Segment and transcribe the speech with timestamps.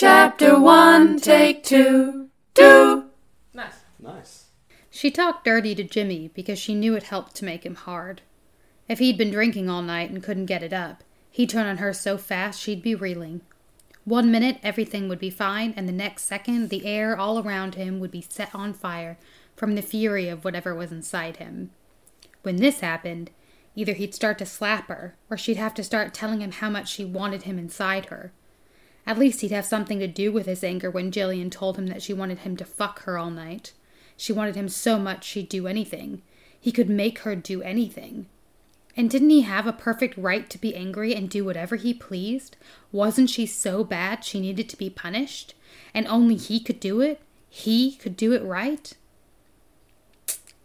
[0.00, 3.04] Chapter 1, Take 2, Do.
[3.52, 3.74] Nice.
[3.98, 4.46] Nice.
[4.88, 8.22] She talked dirty to Jimmy because she knew it helped to make him hard.
[8.88, 11.92] If he'd been drinking all night and couldn't get it up, he'd turn on her
[11.92, 13.42] so fast she'd be reeling.
[14.06, 18.00] One minute everything would be fine, and the next second the air all around him
[18.00, 19.18] would be set on fire
[19.54, 21.72] from the fury of whatever was inside him.
[22.40, 23.32] When this happened,
[23.76, 26.90] either he'd start to slap her, or she'd have to start telling him how much
[26.90, 28.32] she wanted him inside her.
[29.06, 32.02] At least he'd have something to do with his anger when Jillian told him that
[32.02, 33.72] she wanted him to fuck her all night.
[34.16, 36.22] She wanted him so much she'd do anything.
[36.60, 38.26] He could make her do anything.
[38.96, 42.56] And didn't he have a perfect right to be angry and do whatever he pleased?
[42.92, 45.54] Wasn't she so bad she needed to be punished?
[45.94, 47.20] And only he could do it?
[47.48, 48.92] He could do it right?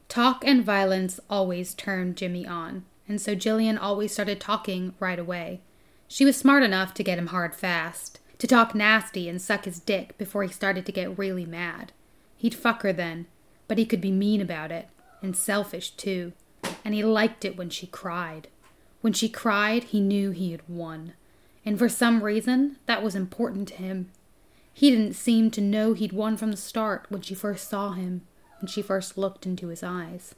[0.10, 5.62] Talk and violence always turned Jimmy on, and so Jillian always started talking right away.
[6.08, 9.80] She was smart enough to get him hard fast, to talk nasty and suck his
[9.80, 11.92] dick before he started to get really mad.
[12.38, 13.28] He'd fuck her then,
[13.68, 14.88] but he could be mean about it,
[15.22, 16.34] and selfish too,
[16.84, 18.50] and he liked it when she cried.
[19.02, 21.14] When she cried, he knew he had won,
[21.66, 24.12] and for some reason, that was important to him.
[24.74, 28.22] He didn't seem to know he'd won from the start when she first saw him,
[28.60, 30.36] when she first looked into his eyes.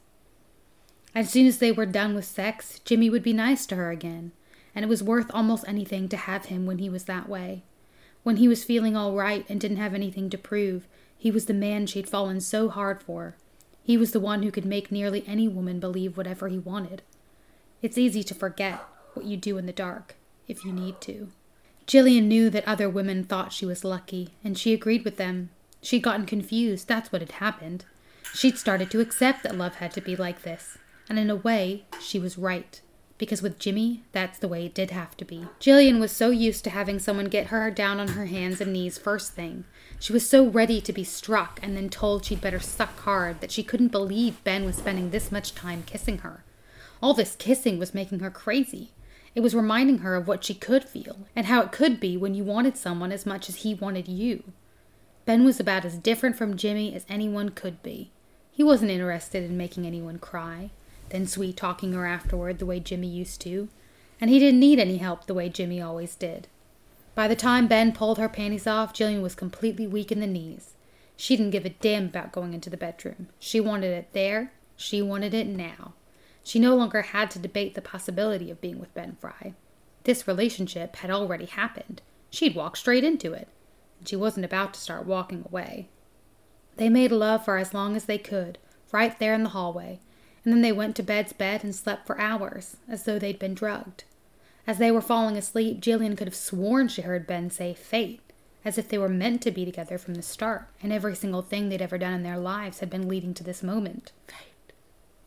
[1.14, 4.32] As soon as they were done with sex, Jimmy would be nice to her again,
[4.74, 7.64] and it was worth almost anything to have him when he was that way.
[8.22, 11.54] When he was feeling all right and didn't have anything to prove, he was the
[11.54, 13.36] man she'd fallen so hard for.
[13.82, 17.02] He was the one who could make nearly any woman believe whatever he wanted.
[17.80, 18.80] It's easy to forget
[19.14, 21.28] what you do in the dark, if you need to.
[21.86, 25.50] Jillian knew that other women thought she was lucky, and she agreed with them.
[25.80, 27.86] She'd gotten confused, that's what had happened.
[28.34, 30.76] She'd started to accept that love had to be like this,
[31.08, 32.80] and in a way, she was right
[33.18, 35.46] because with Jimmy, that's the way it did have to be.
[35.60, 38.96] Jillian was so used to having someone get her down on her hands and knees
[38.96, 39.64] first thing.
[39.98, 43.50] She was so ready to be struck and then told she'd better suck hard that
[43.50, 46.44] she couldn't believe Ben was spending this much time kissing her.
[47.02, 48.92] All this kissing was making her crazy.
[49.34, 52.34] It was reminding her of what she could feel and how it could be when
[52.34, 54.52] you wanted someone as much as he wanted you.
[55.24, 58.12] Ben was about as different from Jimmy as anyone could be.
[58.50, 60.70] He wasn't interested in making anyone cry
[61.10, 63.68] then sweet talking her afterward the way Jimmy used to,
[64.20, 66.48] and he didn't need any help the way Jimmy always did.
[67.14, 70.74] By the time Ben pulled her panties off, Jillian was completely weak in the knees.
[71.16, 73.28] She didn't give a damn about going into the bedroom.
[73.40, 74.52] She wanted it there.
[74.76, 75.94] She wanted it now.
[76.44, 79.54] She no longer had to debate the possibility of being with Ben Frye.
[80.04, 82.02] This relationship had already happened.
[82.30, 83.48] She'd walked straight into it,
[83.98, 85.88] and she wasn't about to start walking away.
[86.76, 88.58] They made love for as long as they could,
[88.92, 90.00] right there in the hallway,
[90.44, 93.54] and then they went to bed's bed and slept for hours, as though they'd been
[93.54, 94.04] drugged.
[94.66, 98.20] As they were falling asleep, Jillian could have sworn she heard Ben say fate,
[98.64, 101.68] as if they were meant to be together from the start, and every single thing
[101.68, 104.12] they'd ever done in their lives had been leading to this moment.
[104.26, 104.72] Fate.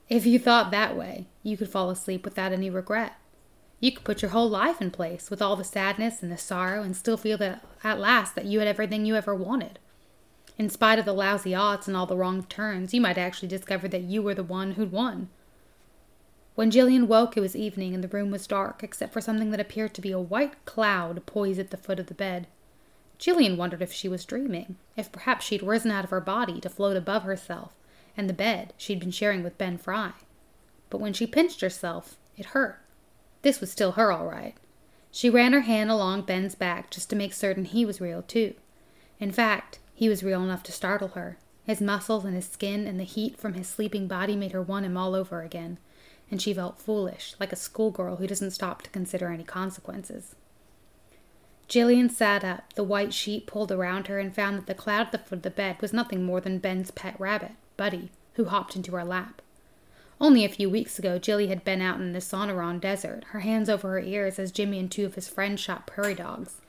[0.09, 3.13] If you thought that way, you could fall asleep without any regret.
[3.79, 6.83] You could put your whole life in place with all the sadness and the sorrow
[6.83, 9.79] and still feel that at last that you had everything you ever wanted.
[10.61, 13.88] In spite of the lousy odds and all the wrong turns, you might actually discover
[13.88, 15.29] that you were the one who'd won.
[16.53, 19.59] When Jillian woke, it was evening and the room was dark, except for something that
[19.59, 22.45] appeared to be a white cloud poised at the foot of the bed.
[23.17, 26.69] Jillian wondered if she was dreaming, if perhaps she'd risen out of her body to
[26.69, 27.73] float above herself
[28.16, 30.13] and the bed she'd been sharing with Ben Frye.
[30.91, 32.79] But when she pinched herself, it hurt.
[33.41, 34.53] This was still her, all right.
[35.09, 38.53] She ran her hand along Ben's back just to make certain he was real, too.
[39.19, 41.38] In fact, he was real enough to startle her.
[41.63, 44.84] His muscles and his skin and the heat from his sleeping body made her want
[44.84, 45.78] him all over again,
[46.31, 50.34] and she felt foolish, like a schoolgirl who doesn't stop to consider any consequences.
[51.69, 55.11] Jillian sat up, the white sheet pulled around her, and found that the cloud at
[55.11, 58.75] the foot of the bed was nothing more than Ben's pet rabbit, Buddy, who hopped
[58.75, 59.40] into her lap.
[60.19, 63.69] Only a few weeks ago, Jilly had been out in the Sonoran Desert, her hands
[63.69, 66.59] over her ears as Jimmy and two of his friends shot prairie dogs.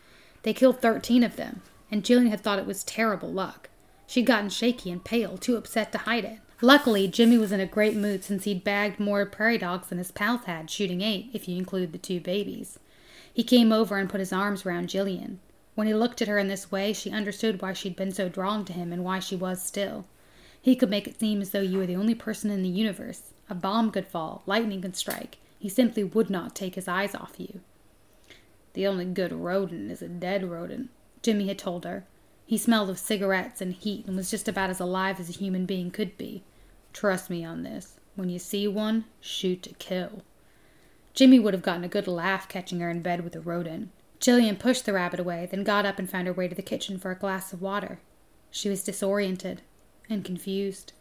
[0.42, 3.68] They killed thirteen of them, and Jillian had thought it was terrible luck.
[4.06, 6.38] She'd gotten shaky and pale, too upset to hide it.
[6.62, 10.10] Luckily, Jimmy was in a great mood since he'd bagged more prairie dogs than his
[10.10, 12.78] pals had, shooting eight, if you include the two babies.
[13.32, 15.36] He came over and put his arms round Jillian.
[15.74, 18.64] When he looked at her in this way, she understood why she'd been so drawn
[18.66, 20.06] to him and why she was still.
[20.60, 23.32] He could make it seem as though you were the only person in the universe.
[23.50, 25.38] A bomb could fall, lightning could strike.
[25.58, 27.60] He simply would not take his eyes off you.
[28.74, 30.90] The only good rodent is a dead rodent,
[31.22, 32.04] Jimmy had told her.
[32.44, 35.64] He smelled of cigarettes and heat and was just about as alive as a human
[35.64, 36.42] being could be.
[36.92, 37.98] Trust me on this.
[38.14, 40.22] When you see one, shoot to kill.
[41.14, 43.90] Jimmy would have gotten a good laugh catching her in bed with a rodent.
[44.20, 46.98] Jillian pushed the rabbit away, then got up and found her way to the kitchen
[46.98, 48.00] for a glass of water.
[48.50, 49.62] She was disoriented
[50.10, 50.92] and confused.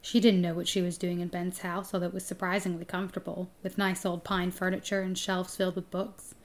[0.00, 3.50] She didn't know what she was doing in Ben's house, although it was surprisingly comfortable,
[3.62, 6.35] with nice old pine furniture and shelves filled with books.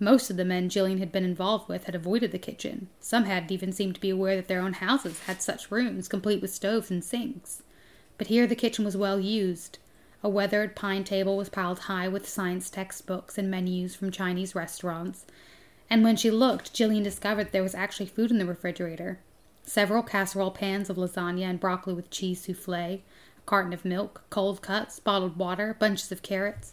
[0.00, 2.88] Most of the men Jillian had been involved with had avoided the kitchen.
[3.00, 6.42] Some hadn't even seemed to be aware that their own houses had such rooms, complete
[6.42, 7.62] with stoves and sinks.
[8.18, 9.78] But here the kitchen was well used.
[10.22, 15.26] A weathered pine table was piled high with science textbooks and menus from Chinese restaurants,
[15.90, 19.20] and when she looked, Jillian discovered there was actually food in the refrigerator.
[19.64, 23.02] Several casserole pans of lasagna and broccoli with cheese souffle, a
[23.46, 26.72] carton of milk, cold cuts, bottled water, bunches of carrots.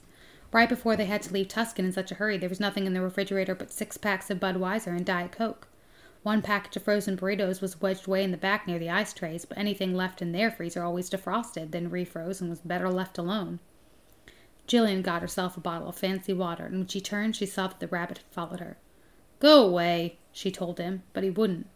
[0.51, 2.93] Right before they had to leave Tucson in such a hurry, there was nothing in
[2.93, 5.67] the refrigerator but six packs of Budweiser and Diet Coke.
[6.23, 9.45] One package of frozen burritos was wedged way in the back near the ice trays,
[9.45, 13.59] but anything left in their freezer always defrosted, then refroze, and was better left alone.
[14.67, 17.79] Jillian got herself a bottle of fancy water, and when she turned, she saw that
[17.79, 18.77] the rabbit had followed her.
[19.39, 21.67] Go away, she told him, but he wouldn't.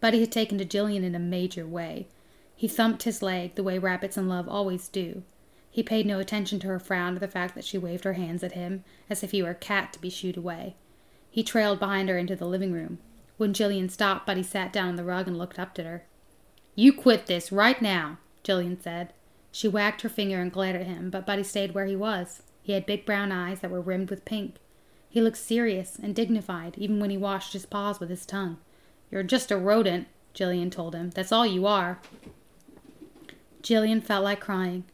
[0.00, 2.08] Buddy had taken to Jillian in a major way.
[2.56, 5.22] He thumped his leg the way rabbits in love always do.
[5.76, 8.42] He paid no attention to her frown or the fact that she waved her hands
[8.42, 10.74] at him as if he were a cat to be shooed away.
[11.30, 12.96] He trailed behind her into the living room.
[13.36, 16.06] When Jillian stopped, Buddy sat down on the rug and looked up at her.
[16.74, 19.12] You quit this right now, Jillian said.
[19.52, 22.42] She wagged her finger and glared at him, but Buddy stayed where he was.
[22.62, 24.54] He had big brown eyes that were rimmed with pink.
[25.10, 28.56] He looked serious and dignified, even when he washed his paws with his tongue.
[29.10, 31.10] You're just a rodent, Jillian told him.
[31.10, 32.00] That's all you are.
[33.62, 34.84] Jillian felt like crying.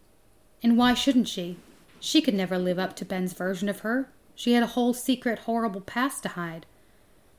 [0.62, 1.56] And why shouldn't she?
[2.00, 4.08] She could never live up to Ben's version of her.
[4.34, 6.66] She had a whole secret, horrible past to hide.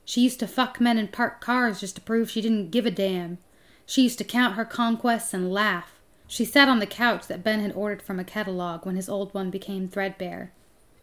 [0.06, 2.92] She used to fuck men and park cars just to prove she didn't give a
[2.92, 3.38] damn.
[3.86, 6.00] She used to count her conquests and laugh.
[6.28, 9.34] She sat on the couch that Ben had ordered from a catalogue when his old
[9.34, 10.52] one became threadbare.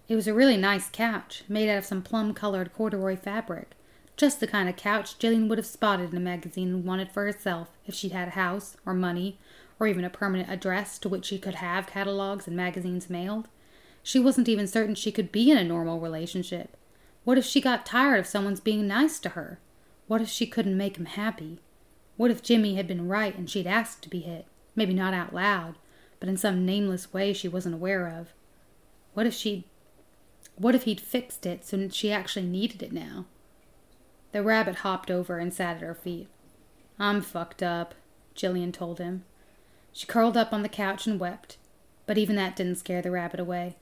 [0.08, 3.72] It was a really nice couch, made out of some plum colored corduroy fabric.
[4.16, 7.24] Just the kind of couch Jillian would have spotted in a magazine and wanted for
[7.24, 9.38] herself if she'd had a house, or money,
[9.80, 13.48] or even a permanent address to which she could have catalogues and magazines mailed.
[14.02, 16.76] She wasn't even certain she could be in a normal relationship.
[17.24, 19.58] What if she got tired of someone's being nice to her?
[20.06, 21.60] What if she couldn't make him happy?
[22.16, 24.46] What if Jimmy had been right and she'd asked to be hit?
[24.76, 25.76] Maybe not out loud,
[26.18, 28.28] but in some nameless way she wasn't aware of.
[29.14, 29.64] What if she'd
[30.56, 33.24] what if he'd fixed it so she actually needed it now?
[34.32, 36.28] The rabbit hopped over and sat at her feet.
[36.98, 37.94] I'm fucked up,
[38.36, 39.24] Jillian told him.
[39.92, 41.56] She curled up on the couch and wept,
[42.06, 43.76] but even that didn't scare the rabbit away.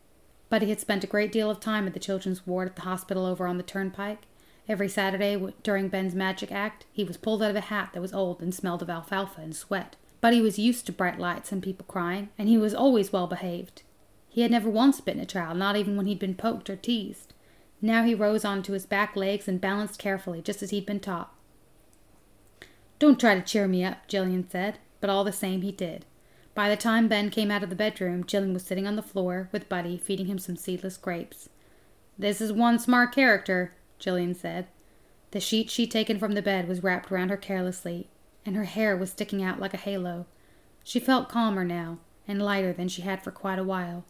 [0.49, 3.26] Buddy had spent a great deal of time at the children's ward at the hospital
[3.26, 4.22] over on the turnpike.
[4.69, 8.12] Every Saturday during Ben's magic act, he was pulled out of a hat that was
[8.12, 9.96] old and smelled of alfalfa and sweat.
[10.20, 13.82] Buddy was used to bright lights and people crying, and he was always well behaved.
[14.28, 17.34] He had never once bitten a child, not even when he'd been poked or teased.
[17.81, 21.32] Now he rose onto his back legs and balanced carefully, just as he'd been taught.
[22.99, 26.05] Don't try to cheer me up, Jillian said, but all the same he did.
[26.55, 29.49] By the time Ben came out of the bedroom, Jillian was sitting on the floor
[29.53, 31.49] with Buddy, feeding him some seedless grapes.
[32.19, 34.67] This is one smart character, Jillian said.
[35.31, 38.09] The sheet she'd taken from the bed was wrapped around her carelessly,
[38.45, 40.27] and her hair was sticking out like a halo.
[40.83, 44.05] She felt calmer now, and lighter than she had for quite a while.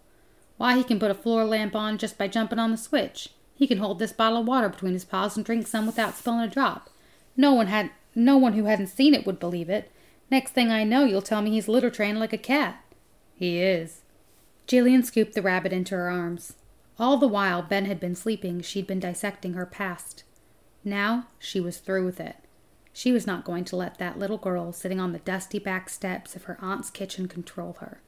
[0.57, 3.31] Why, he can put a floor lamp on just by jumping on the switch.
[3.55, 6.41] He can hold this bottle of water between his paws and drink some without spilling
[6.41, 6.89] a drop.
[7.37, 9.91] No one had no one who hadn't seen it would believe it.
[10.31, 12.85] Next thing I know, you'll tell me he's litter trained like a cat.
[13.35, 14.03] He is.
[14.67, 16.55] Jillian scooped the rabbit into her arms.
[16.99, 20.25] All the while Ben had been sleeping, she'd been dissecting her past.
[20.85, 22.37] Now she was through with it.
[22.93, 26.35] She was not going to let that little girl sitting on the dusty back steps
[26.35, 28.01] of her aunt's kitchen control her.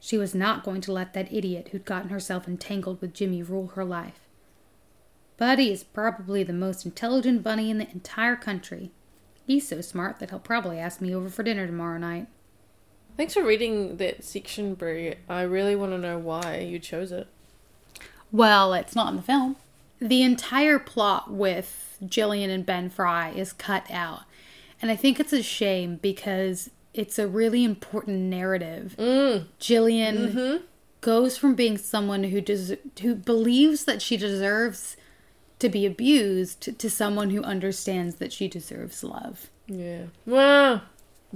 [0.00, 3.68] She was not going to let that idiot who'd gotten herself entangled with Jimmy rule
[3.68, 4.20] her life.
[5.36, 8.90] Buddy is probably the most intelligent bunny in the entire country.
[9.46, 12.26] He's so smart that he'll probably ask me over for dinner tomorrow night.
[13.16, 15.14] Thanks for reading that section, Brie.
[15.28, 17.28] I really want to know why you chose it.
[18.32, 19.56] Well, it's not in the film.
[20.00, 24.22] The entire plot with Jillian and Ben Frye is cut out.
[24.82, 28.94] And I think it's a shame because it's a really important narrative.
[28.98, 29.46] Mm.
[29.58, 30.64] Jillian Mm-hmm.
[31.00, 34.96] goes from being someone who des- who believes that she deserves
[35.58, 39.50] to be abused to someone who understands that she deserves love.
[39.66, 40.04] Yeah.
[40.24, 40.82] Wow.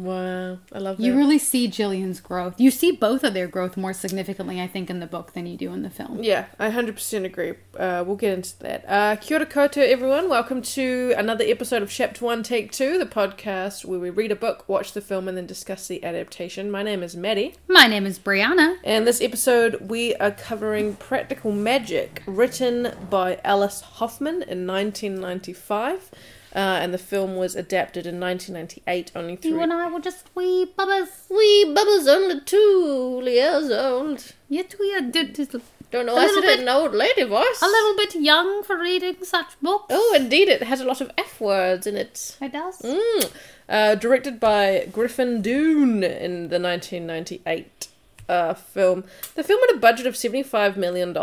[0.00, 1.02] Wow, I love that.
[1.02, 2.54] You really see Jillian's growth.
[2.58, 5.58] You see both of their growth more significantly, I think, in the book than you
[5.58, 6.22] do in the film.
[6.22, 7.54] Yeah, I 100% agree.
[7.78, 8.84] Uh, we'll get into that.
[8.88, 10.30] Uh, kia ora koutou, everyone.
[10.30, 14.36] Welcome to another episode of Chapter 1, Take 2, the podcast where we read a
[14.36, 16.70] book, watch the film, and then discuss the adaptation.
[16.70, 17.56] My name is Maddie.
[17.68, 18.78] My name is Brianna.
[18.82, 26.10] And this episode, we are covering Practical Magic, written by Alice Hoffman in 1995.
[26.54, 30.66] Uh, and the film was adapted in 1998, only You and I were just wee
[30.76, 31.30] bubbas.
[31.30, 34.32] Wee Bubba's only two years old.
[34.48, 35.46] Yet we are d- d-
[35.92, 37.62] Don't know A I said bit- an old lady voice.
[37.62, 39.86] a little bit young for reading such books.
[39.90, 42.36] Oh, indeed, it has a lot of F words in it.
[42.40, 42.80] It does.
[42.82, 43.30] Mm.
[43.68, 47.88] Uh, directed by Griffin Dunne in the 1998
[48.28, 49.04] uh, film.
[49.36, 51.14] The film had a budget of $75 million,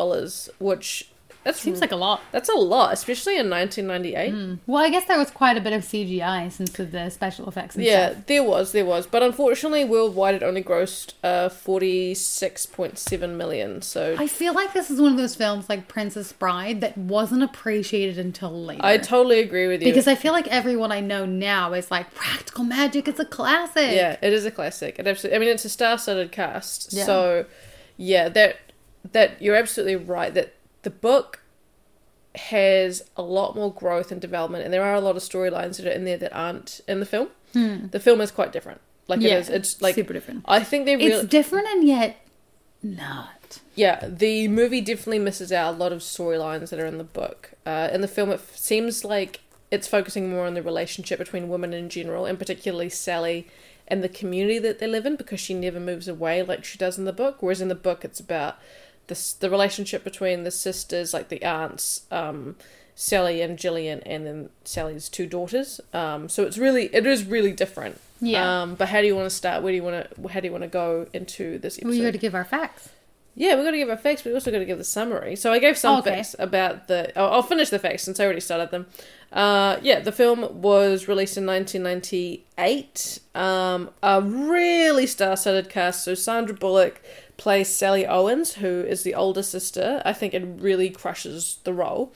[0.60, 1.10] which
[1.48, 2.22] that's, Seems like a lot.
[2.32, 4.60] that's a lot, especially in 1998.
[4.68, 7.76] Well, I guess there was quite a bit of CGI since of the special effects
[7.76, 8.26] and Yeah, stuff.
[8.28, 9.08] there was, there was.
[9.08, 13.82] But unfortunately, worldwide it only grossed uh, 46.7 million.
[13.82, 17.44] So I feel like this is one of those films like Princess Bride that wasn't
[17.44, 18.82] appreciated until later.
[18.84, 19.88] I totally agree with you.
[19.88, 23.94] because I feel like everyone I know now is like Practical Magic is a classic.
[23.94, 25.00] Yeah, it is a classic.
[25.00, 25.36] It absolutely.
[25.36, 26.94] I mean, it's a star-studded cast.
[26.94, 27.06] Yeah.
[27.06, 27.46] So,
[27.98, 28.58] yeah, that
[29.12, 30.34] that you're absolutely right.
[30.34, 30.54] That
[30.88, 31.30] the book
[32.36, 35.88] has a lot more growth and development, and there are a lot of storylines that
[35.88, 37.30] are in there that aren't in the film.
[37.54, 38.82] The film is quite different.
[39.08, 39.26] Like Hmm.
[39.26, 39.50] Yeah, it is.
[39.50, 40.44] It's like super different.
[40.46, 41.28] I think they It's really.
[41.28, 42.18] different and yet
[42.84, 43.60] not.
[43.74, 47.52] Yeah, the movie definitely misses out a lot of storylines that are in the book.
[47.66, 49.42] Uh, in the film, it f- seems like
[49.72, 53.48] it's focusing more on the relationship between women in general, and particularly Sally
[53.88, 56.98] and the community that they live in, because she never moves away like she does
[57.00, 57.38] in the book.
[57.42, 58.58] Whereas in the book, it's about
[59.08, 62.56] the the relationship between the sisters, like the aunts, um,
[62.96, 65.80] Sally and Gillian, and then Sally's two daughters.
[65.94, 68.00] Um, so it's really it is really different.
[68.20, 68.62] Yeah.
[68.64, 69.62] Um, but how do you want to start?
[69.64, 70.28] Where do you want to?
[70.30, 71.90] How do you want to go into this episode?
[71.90, 72.90] We got to give our facts.
[73.40, 75.36] Yeah, we're going to give our facts, but we also got to give the summary.
[75.36, 76.10] So I gave some Okay.
[76.16, 77.14] facts about the.
[77.16, 78.88] Oh, I'll finish the facts since I already started them.
[79.32, 83.20] Uh, yeah, the film was released in 1998.
[83.36, 86.04] Um, a really star-studded cast.
[86.04, 87.02] So Sandra Bullock
[87.38, 90.02] plays Sally Owens, who is the older sister.
[90.06, 92.14] I think it really crushes the role.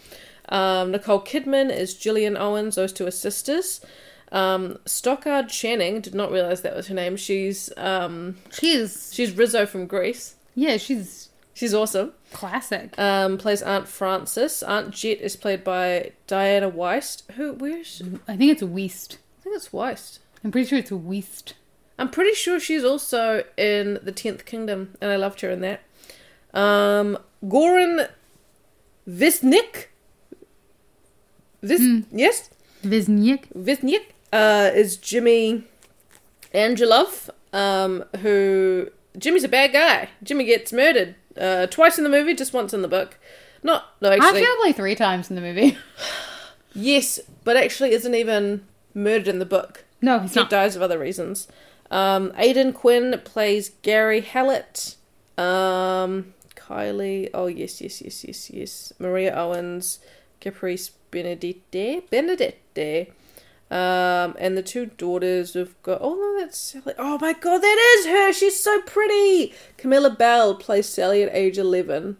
[0.50, 2.76] Um, Nicole Kidman is Gillian Owens.
[2.76, 3.82] Those two are sisters.
[4.32, 7.18] Um, Stockard Channing did not realize that was her name.
[7.18, 10.36] She's um, She's she's Rizzo from Grease.
[10.56, 12.14] yeah, she's She's awesome.
[12.32, 12.98] classic.
[12.98, 14.64] Um, plays Aunt Frances.
[14.64, 17.30] Aunt Jet is played by Diana Wiest.
[17.34, 17.54] Who?
[17.54, 18.02] Where's?
[18.28, 19.18] I I think it's Weist.
[19.40, 20.20] I think it's Weist.
[20.44, 21.54] I'm pretty sure it's Weist.
[22.02, 25.82] I'm pretty sure she's also in the Tenth Kingdom, and I loved her in that.
[26.52, 28.10] Um, Goran
[29.08, 29.86] Višnjić.
[31.62, 32.50] Vis yes,
[32.84, 33.46] Viznik.
[33.54, 34.02] Visnik
[34.34, 35.64] uh, is Jimmy
[36.56, 37.30] Angelov.
[37.54, 40.10] Um, who Jimmy's a bad guy.
[40.24, 43.20] Jimmy gets murdered uh, twice in the movie, just once in the book.
[43.62, 44.44] Not no actually.
[44.64, 45.78] Like three times in the movie.
[46.74, 49.84] Yes, but actually isn't even murdered in the book.
[50.02, 50.34] No, he's not.
[50.34, 50.50] He not.
[50.50, 51.50] dies of other reasons.
[51.92, 54.96] Um, Aidan Quinn plays Gary Hallett.
[55.38, 57.30] Um, Kylie.
[57.34, 58.94] Oh yes, yes, yes, yes, yes.
[58.98, 60.00] Maria Owens,
[60.40, 63.12] Caprice Benedetti, Benedette.
[63.70, 66.00] Um, and the two daughters we've got.
[66.02, 66.94] Oh no, that's Sally.
[66.98, 68.34] Oh my god, that is her.
[68.34, 69.54] She's so pretty.
[69.78, 72.18] Camilla Belle plays Sally at age eleven,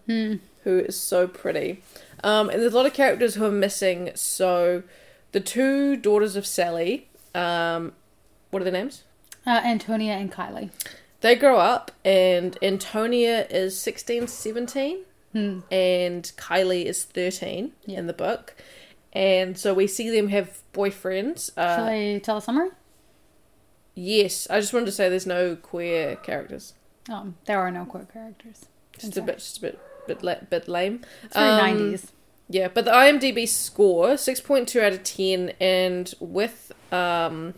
[0.64, 1.82] who is so pretty.
[2.24, 4.12] Um, and there's a lot of characters who are missing.
[4.16, 4.84] So,
[5.32, 7.08] the two daughters of Sally.
[7.34, 7.94] Um,
[8.52, 9.04] what are their names?
[9.46, 10.70] Uh, Antonia and Kylie.
[11.22, 15.00] They grow up, and Antonia is 16, 17,
[15.34, 18.56] and Kylie is 13 in the book.
[19.14, 21.54] And so we see them have boyfriends.
[21.56, 22.70] Shall Uh, I tell a summary?
[23.94, 26.74] yes, I just wanted to say there's no queer characters.
[27.10, 28.66] Um, there are no queer characters.
[28.98, 31.02] Just a bit, just a bit, bit, la- bit lame.
[31.24, 31.60] It's very Um,
[31.94, 32.12] 90s.
[32.50, 37.54] Yeah, but the IMDb score six point two out of ten, and with um,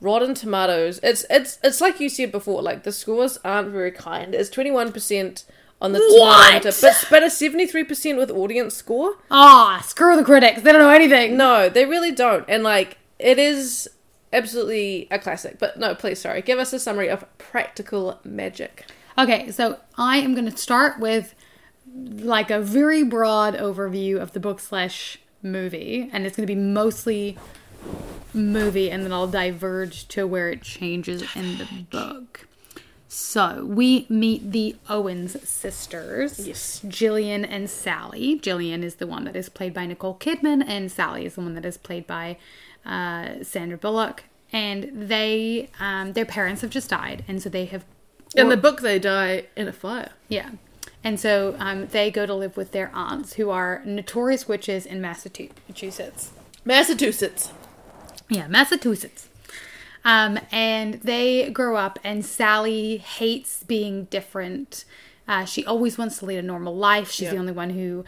[0.00, 2.62] Rotten Tomatoes, it's it's it's like you said before.
[2.62, 4.34] Like the scores aren't very kind.
[4.34, 5.44] It's twenty one percent
[5.80, 6.62] on the What?
[6.62, 9.16] But but a seventy three percent with audience score.
[9.30, 10.62] Ah, screw the critics.
[10.62, 11.36] They don't know anything.
[11.36, 12.44] No, they really don't.
[12.48, 13.88] And like it is
[14.32, 15.58] absolutely a classic.
[15.58, 18.84] But no, please, sorry, give us a summary of Practical Magic.
[19.16, 21.34] Okay, so I am going to start with
[21.94, 26.60] like a very broad overview of the book slash movie, and it's going to be
[26.60, 27.36] mostly
[28.34, 32.46] movie, and then I'll diverge to where it changes in the book.
[33.10, 36.46] So we meet the Owens sisters.
[36.46, 36.82] Yes.
[36.84, 38.38] Jillian and Sally.
[38.38, 41.54] Jillian is the one that is played by Nicole Kidman, and Sally is the one
[41.54, 42.36] that is played by
[42.84, 44.24] uh, Sandra Bullock.
[44.52, 47.84] and they um, their parents have just died, and so they have
[48.36, 50.10] In the book, they die in a fire.
[50.28, 50.50] yeah.
[51.04, 55.00] And so um, they go to live with their aunts, who are notorious witches in
[55.00, 56.32] Massachusetts.
[56.64, 57.52] Massachusetts.
[58.28, 59.28] Yeah, Massachusetts.
[60.04, 64.84] Um, and they grow up, and Sally hates being different.
[65.26, 67.10] Uh, she always wants to lead a normal life.
[67.10, 68.04] She's the only one who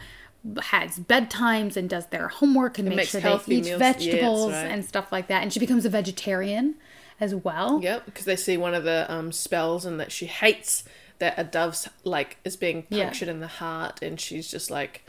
[0.63, 3.67] has bedtimes and does their homework and makes makes sure they eat meals.
[3.67, 4.65] Yeah, vegetables right.
[4.65, 5.43] and stuff like that.
[5.43, 6.75] And she becomes a vegetarian
[7.19, 7.79] as well.
[7.83, 10.83] Yep, because they see one of the um, spells and that she hates
[11.19, 13.03] that a dove's like is being Yeah.
[13.05, 15.05] punctured in the heart, and she's just like,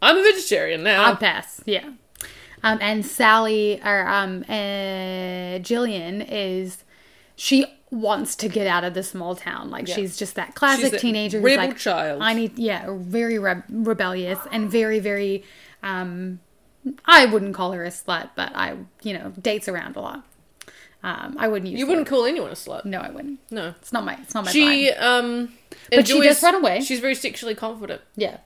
[0.00, 1.62] "I'm a vegetarian now." I'll pass.
[1.64, 1.90] Yeah.
[2.62, 6.84] Um, and Sally or um, uh, Jillian is
[7.34, 9.70] she wants to get out of the small town.
[9.70, 9.96] Like Yeah.
[9.96, 12.22] she's just that classic teenager rebel like, child.
[12.22, 15.44] I need yeah, very re- rebellious and very very.
[15.82, 16.40] Um,
[17.04, 20.24] I wouldn't call her a slut, but I you know dates around a lot.
[21.04, 21.80] Um, I wouldn't use.
[21.80, 22.16] you wouldn't word.
[22.16, 22.84] call anyone a slut.
[22.84, 23.40] No, I wouldn't.
[23.50, 23.70] No.
[23.80, 24.16] It's not my.
[24.22, 24.52] It's not my.
[24.52, 25.02] She vibe.
[25.02, 25.52] um,
[25.90, 26.80] But she does run away.
[26.80, 28.02] She's very sexually confident.
[28.14, 28.36] Yeah.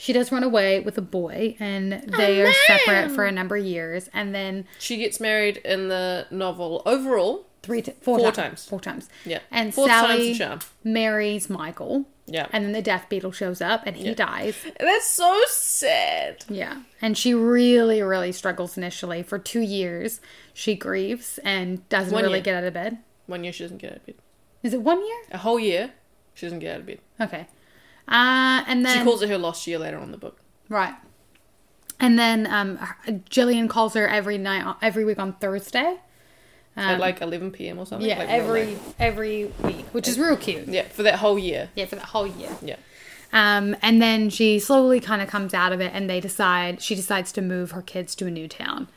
[0.00, 3.32] She does run away with a boy, and oh, they Oh, are separate for a
[3.32, 7.44] number of years, and then She gets married in the novel overall.
[7.62, 8.36] three, t- four, Four times.
[8.36, 8.64] times.
[8.66, 9.08] four times.
[9.26, 10.60] Yeah, and Fourth time's Sally charm.
[10.82, 12.06] marries Michael.
[12.26, 12.46] Yeah.
[12.52, 14.54] and then the Death Beetle shows up, and he dies.
[14.78, 16.44] That's so sad.
[16.48, 20.20] Yeah, and she really, really struggles initially for two years.
[20.54, 22.44] She grieves and doesn't One really year.
[22.44, 22.98] get out of bed.
[23.26, 24.14] One year she doesn't get out of bed.
[24.62, 25.18] Is it one year?
[25.32, 25.92] A whole year
[26.34, 27.00] she doesn't get out of bed.
[27.20, 27.46] Okay.
[28.10, 30.40] Uh, and then She calls it her lost year later on the book.
[30.68, 30.94] Right.
[32.00, 32.78] And then um,
[33.30, 35.98] Jillian calls her every night, every week on Thursday.
[36.76, 37.78] At like 11 p.m.
[37.78, 38.10] or something.
[38.10, 40.66] Um, Yeah, like every every week, which is real cute.
[40.66, 41.68] Yeah, for that whole year.
[41.74, 42.50] Yeah, for the whole year.
[42.62, 42.76] Yeah.
[43.32, 46.94] Um, and then she slowly kind of comes out of it, and they decide she
[46.94, 48.88] decides to move her kids to a new town,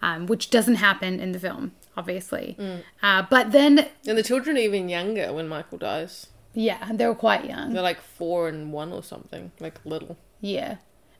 [0.00, 2.56] um, which doesn't happen in the film, obviously.
[2.58, 2.82] Mm.
[3.02, 6.28] Uh, but then, And the children are even younger when Michael dies.
[6.56, 7.72] Yeah, they were quite young.
[7.72, 10.16] They're like four and one or something, like little.
[10.40, 10.76] Yeah.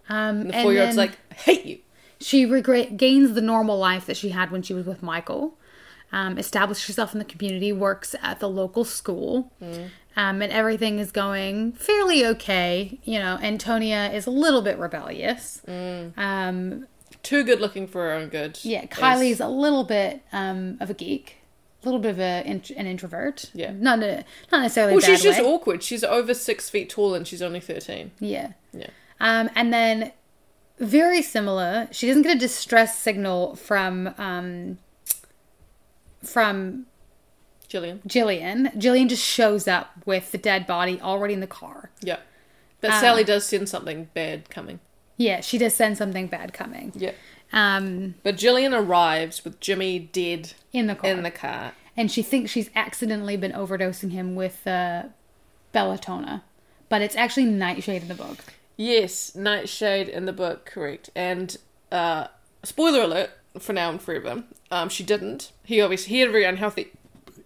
[0.08, 1.78] Um, And the four year old's like, I hate you.
[2.20, 5.56] She regret gains the normal life that she had when she was with Michael.
[6.12, 11.10] Um, established herself in the community, works at the local school, um, and everything is
[11.12, 13.00] going fairly okay.
[13.04, 15.60] You know, Antonia is a little bit rebellious.
[16.16, 16.86] Um,
[17.22, 18.58] Too good looking for her own good.
[18.62, 21.35] yeah, Is- Kylie's a little bit um, of a geek,
[21.86, 23.50] little bit of a, an introvert.
[23.54, 23.72] Yeah.
[23.72, 24.94] not a, not necessarily.
[24.94, 25.46] Well, she's just way.
[25.46, 25.82] awkward.
[25.82, 28.12] She's over six feet tall and she's only 13.
[28.20, 28.52] Yeah.
[28.72, 28.88] Yeah.
[29.20, 30.12] Um, and then,
[30.78, 34.78] very similar, she doesn't get a distress signal from um,
[36.22, 36.86] from
[37.68, 38.02] Jillian.
[38.06, 38.74] Jillian.
[38.76, 41.90] Jillian just shows up with the dead body already in the car.
[42.00, 42.18] Yeah.
[42.80, 43.00] But.
[43.00, 44.80] Sally does send something bad coming.
[45.16, 46.92] Yeah, she does send something bad coming.
[46.94, 47.12] Yeah.
[47.52, 51.72] Um, But Jillian arrives with Jimmy dead in the car, in the car.
[51.96, 55.04] and she thinks she's accidentally been overdosing him with uh,
[55.72, 56.42] belladonna,
[56.88, 58.38] but it's actually Nightshade in the book.
[58.76, 61.10] Yes, Nightshade in the book, correct.
[61.14, 61.56] And
[61.92, 62.26] uh
[62.64, 63.30] spoiler alert
[63.60, 64.42] for now and forever.
[64.70, 65.52] Um, she didn't.
[65.64, 66.92] He obviously he had a very unhealthy.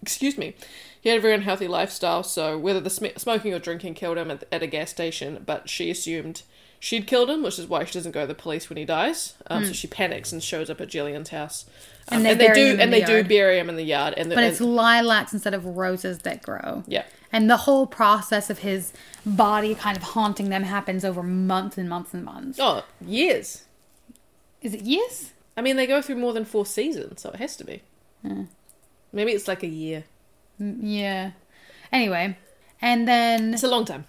[0.01, 0.55] Excuse me.
[0.99, 2.23] He had a very unhealthy lifestyle.
[2.23, 5.69] So whether the sm- smoking or drinking killed him at, at a gas station, but
[5.69, 6.41] she assumed
[6.83, 9.35] she'd killed him, which is why she doesn't go to the police when he dies.
[9.47, 11.65] Um, so she panics and shows up at Jillian's house.
[12.09, 12.25] Um, Hmm.
[12.25, 14.15] And they and they do and the they do bury him in the yard.
[14.17, 16.83] And the, But and- it's lilacs instead of roses that grow.
[16.87, 17.03] yeah.
[17.31, 18.91] And the whole process of his
[19.25, 22.57] body kind of haunting them happens over months and months and months.
[22.59, 23.63] Oh, years.
[24.61, 25.31] Is it years?
[25.55, 27.83] I mean, they go through more than four seasons, so it has to be.
[28.23, 28.43] Hmm.
[29.13, 30.03] Maybe it's like a year.
[30.59, 31.31] Mm, Yeah.
[31.93, 32.37] Anyway,
[32.81, 34.05] and then It's a long time.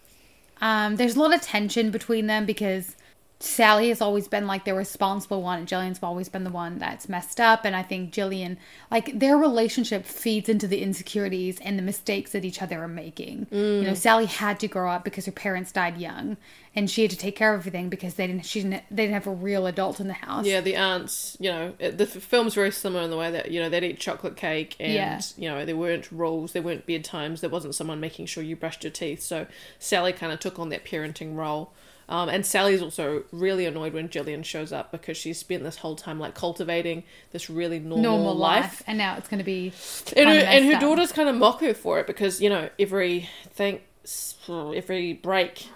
[0.63, 2.97] Um, there's a lot of tension between them because
[3.43, 7.09] Sally has always been like the responsible one, and Jillian's always been the one that's
[7.09, 7.65] messed up.
[7.65, 8.57] And I think Jillian,
[8.89, 13.49] like their relationship, feeds into the insecurities and the mistakes that each other are making.
[13.51, 13.83] You mm.
[13.83, 16.37] know, Sally had to grow up because her parents died young,
[16.77, 18.47] and she had to take care of everything because they didn't.
[18.47, 18.85] She didn't.
[18.91, 20.47] They didn't have a real adult in the house.
[20.47, 23.51] Yeah, the aunts, you know, it, the f- film's very similar in the way that,
[23.51, 25.21] you know, they'd eat chocolate cake and, Yeah.
[25.37, 28.85] you know, there weren't rules, there weren't bedtimes, there wasn't someone making sure you brushed
[28.85, 29.21] your teeth.
[29.21, 29.47] So
[29.81, 31.73] Sally kind of took on that parenting role.
[32.09, 35.97] Um, and Sally's also really annoyed when Jillian shows up because she's spent this whole
[35.97, 38.63] time like cultivating this really normal, Normal life.
[38.63, 38.83] life.
[38.87, 39.73] and now it's going to be.
[40.17, 43.29] And her, and her daughters kind of mock her for it because, you know, every
[43.51, 43.83] thank
[44.49, 45.69] every break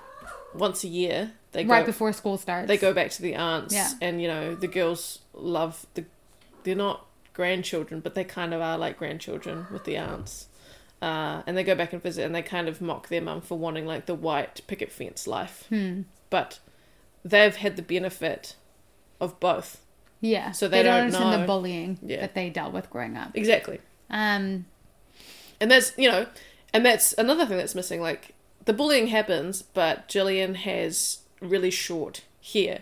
[0.55, 2.67] once a year they go right before school starts.
[2.69, 3.91] they go back to the aunts Yeah.
[4.01, 6.05] and you know the girls love the
[6.65, 10.49] they're not grandchildren but they kind of are like grandchildren with the aunts
[11.03, 13.59] uh, and they go back and visit and they kind of mock their mum for
[13.59, 16.03] wanting like the white picket fence life Hmm.
[16.31, 16.59] But
[17.25, 18.55] they've had the benefit
[19.21, 19.83] of both
[20.21, 20.53] Yeah.
[20.53, 21.41] So they don't understand know.
[21.41, 22.21] the bullying Yeah.
[22.23, 23.31] that they dealt with growing up.
[23.35, 23.81] Exactly.
[24.11, 24.67] Um,
[25.61, 26.27] And that's, you know,
[26.73, 28.01] and that's another thing that's missing.
[28.01, 28.35] Like,
[28.67, 32.81] the bullying happens, but Jillian has really short hair.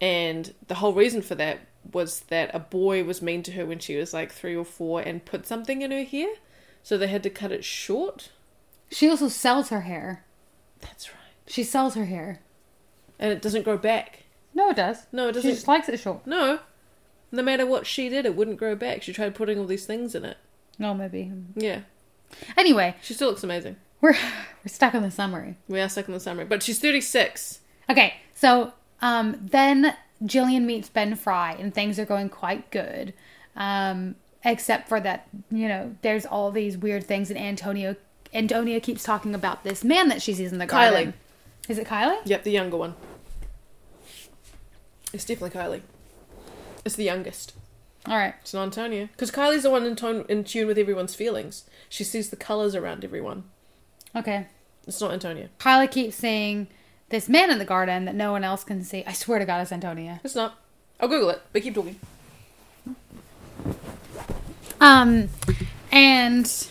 [0.00, 1.58] And the whole reason for that
[1.92, 5.00] was that a boy was mean to her when she was like three or four
[5.02, 6.28] and put something in her hair.
[6.82, 8.30] So they had to cut it short.
[8.90, 10.24] she also sells her hair.
[10.80, 11.16] That's right.
[11.46, 12.40] She sells her hair.
[13.20, 14.24] And it doesn't grow back.
[14.54, 15.06] No, it does.
[15.12, 15.48] No, it doesn't.
[15.48, 16.26] just likes it short.
[16.26, 16.58] No.
[17.30, 19.02] No matter what she did, it wouldn't grow back.
[19.02, 20.38] She tried putting all these things in it.
[20.78, 21.30] No, maybe.
[21.54, 21.80] Yeah.
[22.56, 23.76] Anyway, She still looks amazing.
[24.00, 24.12] we're
[24.64, 25.56] we're stuck in the summary.
[25.68, 26.46] We are stuck in the summary.
[26.46, 27.60] But she's 36.
[27.88, 33.12] Okay, so um, then Jillian meets Ben Frye, and things are going quite good,
[33.56, 37.96] um, except for that you know there's all these weird things, and Antonio
[38.32, 41.12] Antonia keeps talking about this man that she sees in the garden.
[41.12, 41.68] Kylie.
[41.68, 42.18] Is it Kylie?
[42.24, 42.94] Yep, the younger one.
[45.12, 45.82] It's definitely Kylie.
[46.84, 47.54] It's the youngest.
[48.06, 48.34] All right.
[48.40, 49.08] It's not Antonia.
[49.12, 51.64] Because Kylie's the one in, tone, in tune with everyone's feelings.
[51.88, 53.44] She sees the colours around everyone.
[54.16, 54.46] Okay.
[54.86, 55.50] It's not Antonia.
[55.58, 56.68] Kylie keeps seeing
[57.10, 59.04] this man in the garden that no one else can see.
[59.06, 60.20] I swear to God, it's Antonia.
[60.24, 60.58] It's not.
[60.98, 61.96] I'll Google it, but keep talking.
[64.80, 65.28] Um,
[65.92, 66.68] and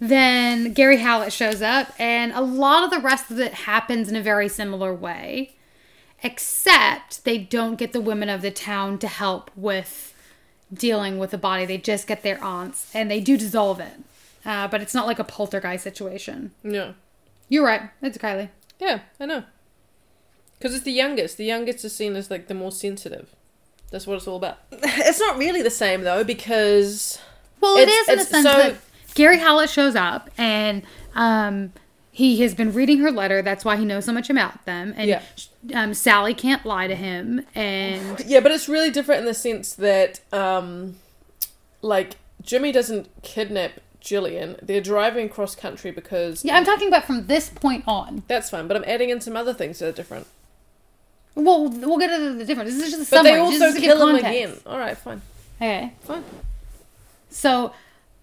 [0.00, 4.16] then Gary Hallett shows up, and a lot of the rest of it happens in
[4.16, 5.54] a very similar way,
[6.24, 10.12] except they don't get the women of the town to help with
[10.72, 11.64] dealing with the body.
[11.66, 13.92] They just get their aunts, and they do dissolve it.
[14.44, 16.50] Uh, but it's not like a poltergeist situation.
[16.62, 16.92] Yeah.
[17.48, 17.82] You're right.
[18.02, 18.48] It's Kylie.
[18.80, 19.44] Yeah, I know.
[20.58, 21.36] Because it's the youngest.
[21.36, 23.28] The youngest is seen as like the more sensitive.
[23.90, 24.58] That's what it's all about.
[24.72, 27.18] It's not really the same though, because
[27.60, 28.74] Well, It's- in the it's- sense so- that
[29.14, 30.82] Gary Hallett shows up and
[31.14, 31.72] um,
[32.16, 33.42] he has been reading her letter.
[33.42, 34.94] That's why he knows so much about them.
[34.96, 35.22] And Yeah.
[35.74, 37.44] um, Sally can't lie to him.
[37.56, 40.94] And Yeah, but it's really different in the sense that, um,
[41.82, 44.56] like, Jimmy doesn't kidnap Jillian.
[44.62, 46.44] They're driving cross country because.
[46.44, 48.22] yeah, I'm talking about from this point on.
[48.28, 50.28] That's fine, but I'm adding in some other things that are different.
[51.34, 52.74] Well, we'll get into the difference.
[52.74, 53.32] This is just a But summary.
[53.32, 54.52] they also kill him again.
[54.64, 55.20] Alright, fine.
[55.60, 55.92] Okay.
[56.02, 56.22] Fine.
[57.28, 57.72] So,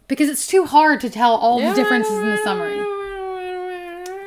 [0.08, 2.80] because it's too hard to tell all the differences in the summary.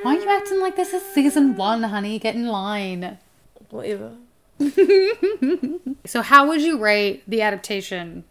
[0.05, 2.19] Why are you acting like this is season one, honey?
[2.19, 3.19] Get in line.
[3.71, 4.12] Whatever.
[6.07, 8.25] So, how would you rate the adaptation,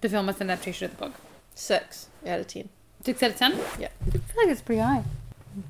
[0.00, 1.14] the film as an adaptation of the book?
[1.56, 2.68] Six out of ten.
[3.04, 3.58] Six out of ten?
[3.80, 3.88] Yeah.
[4.06, 5.02] I feel like it's pretty high.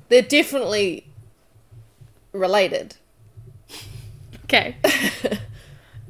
[0.09, 1.07] They're definitely
[2.31, 2.95] related.
[4.43, 4.75] Okay.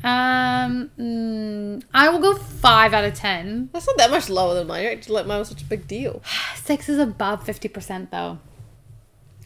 [0.04, 3.70] um, mm, I will go five out of ten.
[3.72, 4.84] That's not that much lower than mine.
[4.84, 6.22] You actually like mine was such a big deal.
[6.56, 8.40] Six is above fifty percent, though.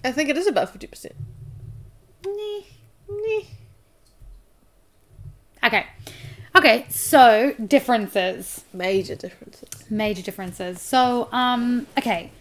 [0.04, 1.16] I think it is about fifty percent.
[5.64, 5.86] Okay.
[6.56, 8.66] Okay, so differences.
[8.74, 9.70] Major differences.
[9.90, 10.82] Major differences.
[10.82, 12.32] So, um, okay.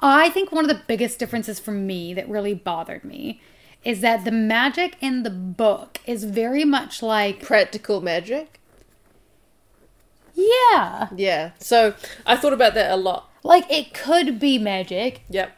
[0.00, 3.40] I think one of the biggest differences for me that really bothered me
[3.84, 8.58] is that the magic in the book is very much like, Practical magic.
[10.34, 11.50] yeah, Yeah.
[11.58, 11.94] So
[12.26, 13.30] I thought about that a lot.
[13.42, 15.52] like it could be magic Yep.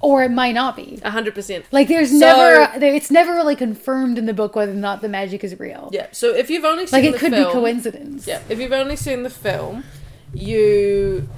[0.00, 0.98] Or it might not be.
[1.02, 1.64] A hundred percent.
[1.70, 5.08] Like there's So- never, it's never really confirmed in the book whether or not the
[5.08, 5.90] magic is real.
[5.92, 6.06] Yeah.
[6.12, 8.26] So if you've only seen Like it the could film, be coincidence.
[8.26, 8.40] Yeah.
[8.48, 9.84] If you've only seen the film,
[10.32, 11.28] you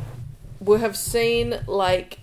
[0.61, 2.18] will have seen like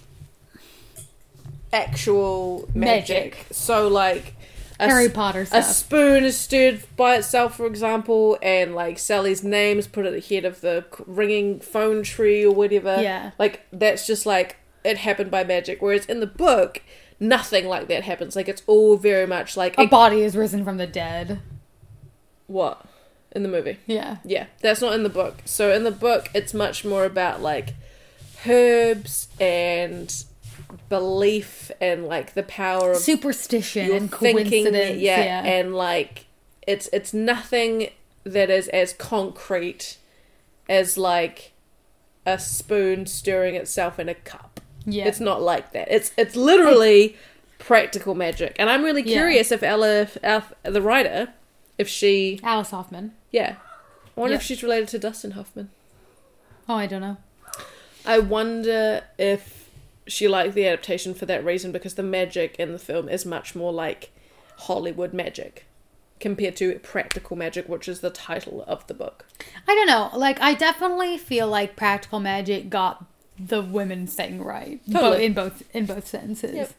[1.74, 3.34] actual magic.
[3.34, 3.48] Magic.
[3.52, 4.34] So like
[4.80, 9.78] a Harry Potter A spoon is stirred by itself, for example, and like Sally's name
[9.78, 13.02] is put at the head of the ringing phone tree or whatever.
[13.02, 13.32] Yeah.
[13.38, 15.82] Like that's just like it happened by magic.
[15.82, 16.82] Whereas in the book,
[17.20, 18.36] nothing like that happens.
[18.36, 21.40] Like it's all very much like A body is risen from the dead.
[22.48, 22.86] what
[23.32, 23.78] in the movie.
[23.86, 24.18] Yeah.
[24.24, 25.38] Yeah, that's not in the book.
[25.46, 27.76] So in the book, it's much more about like
[28.48, 30.24] herbs and
[30.88, 34.46] belief and like the power of Superstition and thinking.
[34.50, 35.00] coincidence.
[35.00, 35.44] Yeah, yeah.
[35.44, 36.26] and like
[36.66, 37.90] it's it's nothing
[38.24, 39.98] that is as concrete
[40.68, 41.52] as like
[42.26, 44.49] a spoon stirring itself in a cup.
[44.86, 45.06] Yeah.
[45.08, 45.88] It's not like that.
[45.92, 47.16] It's it's literally
[47.58, 48.56] practical magic.
[48.60, 51.34] And I'm really curious if Ella, if, if the writer,
[51.78, 53.14] if she, Alice Hoffman.
[53.32, 53.56] yeah,
[54.16, 54.38] I wonder Yeah.
[54.40, 55.70] if she's related to Dustin Hoffman.
[56.68, 57.18] Oh, I don't know.
[58.06, 59.70] I wonder if
[60.08, 63.56] she liked the adaptation for that reason because the magic in the film is much
[63.56, 64.10] more like
[64.58, 65.66] Hollywood magic
[66.20, 69.26] compared to practical magic, which is the title of the book.
[69.68, 70.10] I don't know.
[70.18, 73.06] Like, I definitely feel like practical magic got
[73.40, 75.26] the women thing right, Bo- Totally.
[75.26, 76.56] in both in both senses.
[76.56, 76.72] Yep.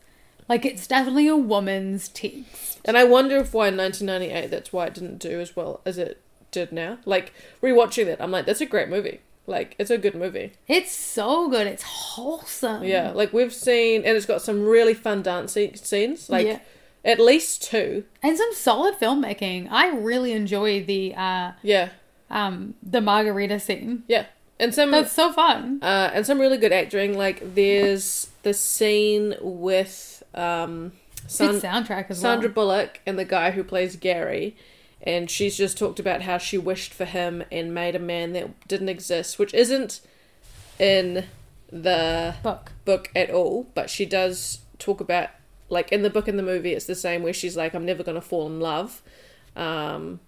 [0.49, 2.81] Like, it's definitely a woman's text.
[2.85, 5.97] And I wonder if why in 1998 that's why it didn't do as well as
[5.97, 6.21] it
[6.51, 6.99] did now.
[7.05, 9.21] Like rewatching that, I'm like, that's a great movie.
[9.47, 10.53] Like it's a good movie.
[10.67, 11.67] It's so good.
[11.69, 12.85] It's wholesome.
[12.85, 16.29] Yeah, like we've seen, and it's got some really fun dancing scenes.
[16.29, 16.59] Like Yeah.
[17.05, 18.05] at least two.
[18.23, 19.69] And some solid filmmaking.
[19.71, 21.91] I really enjoy the uh Yeah,
[22.31, 24.03] um the margarita scene.
[24.09, 24.27] yeah,
[24.61, 25.81] and some That's so fun.
[25.83, 27.17] uh, and some really good acting.
[27.19, 30.93] Like there's the scene with um
[31.27, 32.55] San- soundtrack as Sandra well.
[32.67, 34.57] Bullock and the guy who plays Gary,
[35.03, 38.69] and she's just talked about how she wished for him and made a man that
[38.69, 40.01] didn't exist, which isn't
[40.79, 41.25] in
[41.71, 42.73] the Book.
[42.85, 45.29] book at all, but she does talk about
[45.69, 48.03] like in the book and the movie it's the same where she's like I'm never
[48.03, 49.03] going to fall in love.
[49.55, 50.21] Um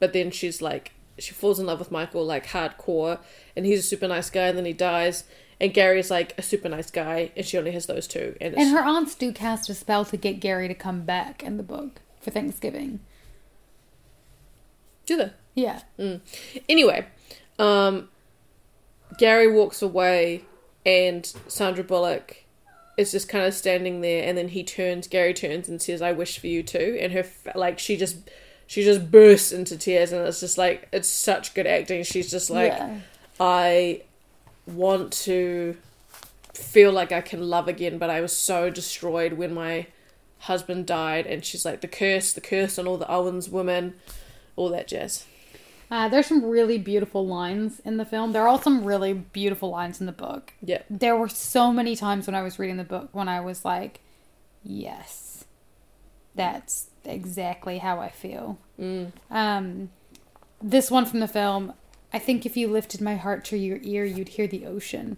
[0.00, 3.18] but then she's like she falls in love with Michael like hardcore
[3.56, 5.24] and he's a super nice guy and then he dies
[5.60, 8.70] and Gary's like a super nice guy and she only has those two and, And
[8.70, 12.00] her aunts do cast a spell to get Gary to come back in the book
[12.20, 13.00] for Thanksgiving.
[15.06, 15.30] do they?
[15.54, 15.80] Yeah.
[16.68, 17.06] Anyway,
[17.58, 18.08] um,
[19.18, 20.44] Gary walks away,
[20.86, 22.44] and Sandra Bullock
[22.96, 25.08] is just kind of standing there, and then he turns.
[25.08, 27.24] Gary turns and says, "I wish for you too." And her
[27.56, 28.18] like she just
[28.68, 32.04] she just bursts into tears, and it's just like it's such good acting.
[32.04, 33.00] She's just like, yeah.
[33.40, 34.02] I
[34.66, 35.74] want to
[36.52, 39.86] feel like I can love again, but I was so destroyed when my
[40.40, 43.94] husband died, and she's like the curse, the curse on all the Owens women,
[44.54, 45.24] all that jazz.
[45.90, 48.32] Uh, there's some really beautiful lines in the film.
[48.32, 50.52] There are also some really beautiful lines in the book.
[50.60, 50.82] Yeah.
[50.90, 54.00] There were so many times when I was reading the book when I was like,
[54.62, 55.46] yes,
[56.34, 58.58] that's exactly how I feel.
[58.78, 59.12] Mm.
[59.30, 59.90] Um,
[60.62, 61.72] this one from the film,
[62.12, 65.16] I think if you lifted my heart to your ear, you'd hear the ocean.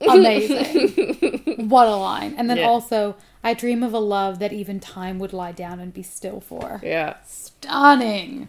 [0.00, 1.68] Amazing.
[1.68, 2.34] what a line.
[2.36, 2.66] And then Yeah.
[2.68, 6.40] also, I dream of a love that even time would lie down and be still
[6.40, 6.80] for.
[6.82, 7.16] Yeah.
[7.24, 8.48] Stunning.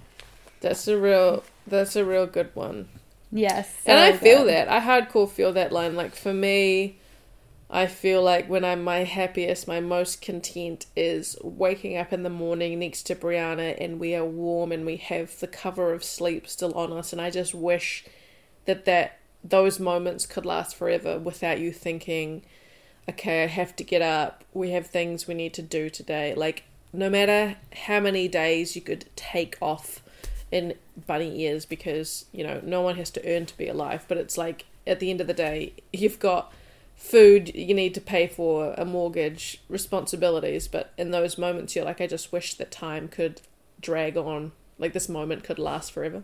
[0.62, 2.88] That's a real that's a real good one.
[3.32, 3.72] Yes.
[3.86, 4.50] and I so feel good.
[4.50, 4.68] that.
[4.68, 5.96] I hardcore feel that line.
[5.96, 6.98] Like for me,
[7.76, 12.30] I feel like when I'm my happiest, my most content is waking up in the
[12.30, 16.48] morning next to Brianna and we are warm and we have the cover of sleep
[16.48, 18.06] still on us and I just wish
[18.66, 22.44] that that those moments could last forever without you thinking,
[23.10, 24.44] okay, I have to get up.
[24.54, 26.36] We have things we need to do today.
[26.36, 27.58] Like no matter
[27.88, 30.04] how many days you could take off
[30.52, 30.76] in
[31.08, 34.38] bunny ears because you know no one has to earn to be alive but it's
[34.38, 36.54] like at the end of the day you've got
[36.96, 42.00] food you need to pay for a mortgage responsibilities but in those moments you're like
[42.02, 43.42] i just wish that time could
[43.82, 46.24] drag on like this moment could last forever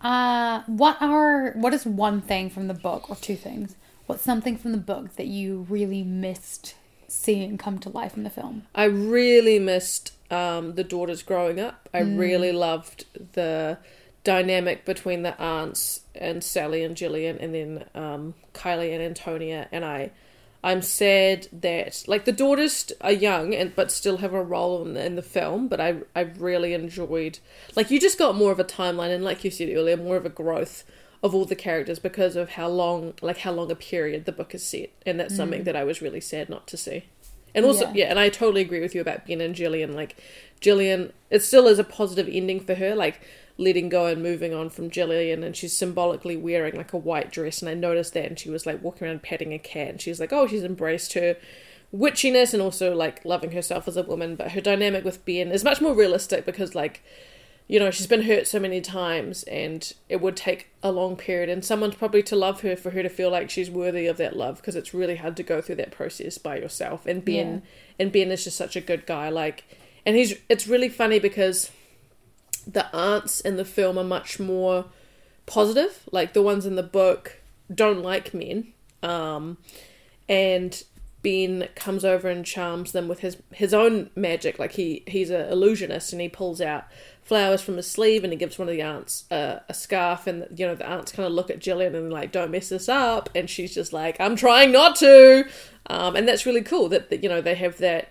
[0.00, 3.76] Uh, what are what is one thing from the book or two things?
[4.06, 6.74] What's something from the book that you really missed
[7.06, 8.62] seeing come to life in the film?
[8.74, 11.88] I really missed um, the daughters growing up.
[11.92, 13.76] I really loved the
[14.24, 19.68] dynamic between the aunts and Sally and Gillian, and then um, Kylie and Antonia.
[19.72, 20.10] And I,
[20.62, 24.94] I'm sad that like the daughters are young and but still have a role in
[24.94, 25.68] the, in the film.
[25.68, 27.38] But I I really enjoyed
[27.76, 30.26] like you just got more of a timeline and like you said earlier, more of
[30.26, 30.84] a growth
[31.22, 34.54] of all the characters because of how long like how long a period the book
[34.54, 37.04] is set, and that's something that I was really sad not to see.
[37.54, 37.92] And also, Yeah.
[37.94, 38.04] yeah.
[38.10, 39.92] and I totally agree with you about Ben and Jillian.
[39.92, 40.16] Like,
[40.60, 43.20] Jillian, it still is a positive ending for her, like
[43.58, 47.62] letting go and moving on from Gillian, and she's symbolically wearing like a white dress.
[47.62, 50.20] And I noticed that, and she was like walking around petting a cat, and she's
[50.20, 51.36] like, oh, she's embraced her
[51.94, 54.36] witchiness and also like loving herself as a woman.
[54.36, 57.02] But her dynamic with Ben is much more realistic because, like,
[57.70, 61.48] you know, she's been hurt so many times and it would take a long period
[61.48, 64.36] and someone probably to love her for her to feel like she's worthy of that
[64.36, 67.06] love because it's really hard to go through that process by yourself.
[67.06, 67.62] And Ben
[67.96, 69.64] and Ben is just such a good guy like
[70.04, 71.70] and he's it's really funny because
[72.66, 74.86] the aunts in the film are much more
[75.46, 76.08] positive.
[76.10, 77.40] Like the ones in the book
[77.72, 78.72] don't like men.
[79.02, 79.58] Um
[80.28, 80.82] and
[81.22, 84.58] Ben comes over and charms them with his his own magic.
[84.58, 86.84] Like he he's an illusionist and he pulls out
[87.22, 90.46] flowers from his sleeve and he gives one of the aunts a, a scarf and
[90.58, 93.28] you know the aunts kind of look at Jillian and like don't mess this up
[93.34, 95.46] and she's just like I'm trying not to,
[95.86, 98.08] um, and that's really cool that, that you know they have that.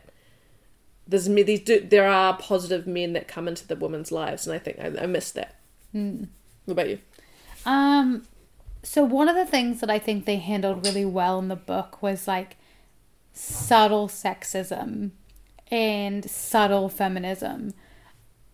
[1.09, 4.55] There's me- these do, there are positive men that come into the women's lives and
[4.55, 5.59] I think I, I missed that.
[6.65, 6.99] What about you?
[7.65, 8.23] Um,
[8.83, 12.01] so one of the things that I think they handled really well in the book
[12.01, 12.57] was like
[13.33, 15.11] subtle sexism
[15.71, 17.73] and subtle feminism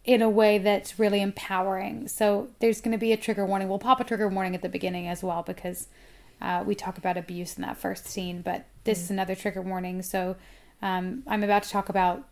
[0.04, 2.08] in a way that's really empowering.
[2.08, 3.68] So there's going to be a trigger warning.
[3.68, 5.88] We'll pop a trigger warning at the beginning as well because
[6.41, 10.02] uh, we talk about abuse in that first scene, but this is another trigger warning.
[10.02, 10.36] So
[10.82, 12.28] um, I'm about to talk about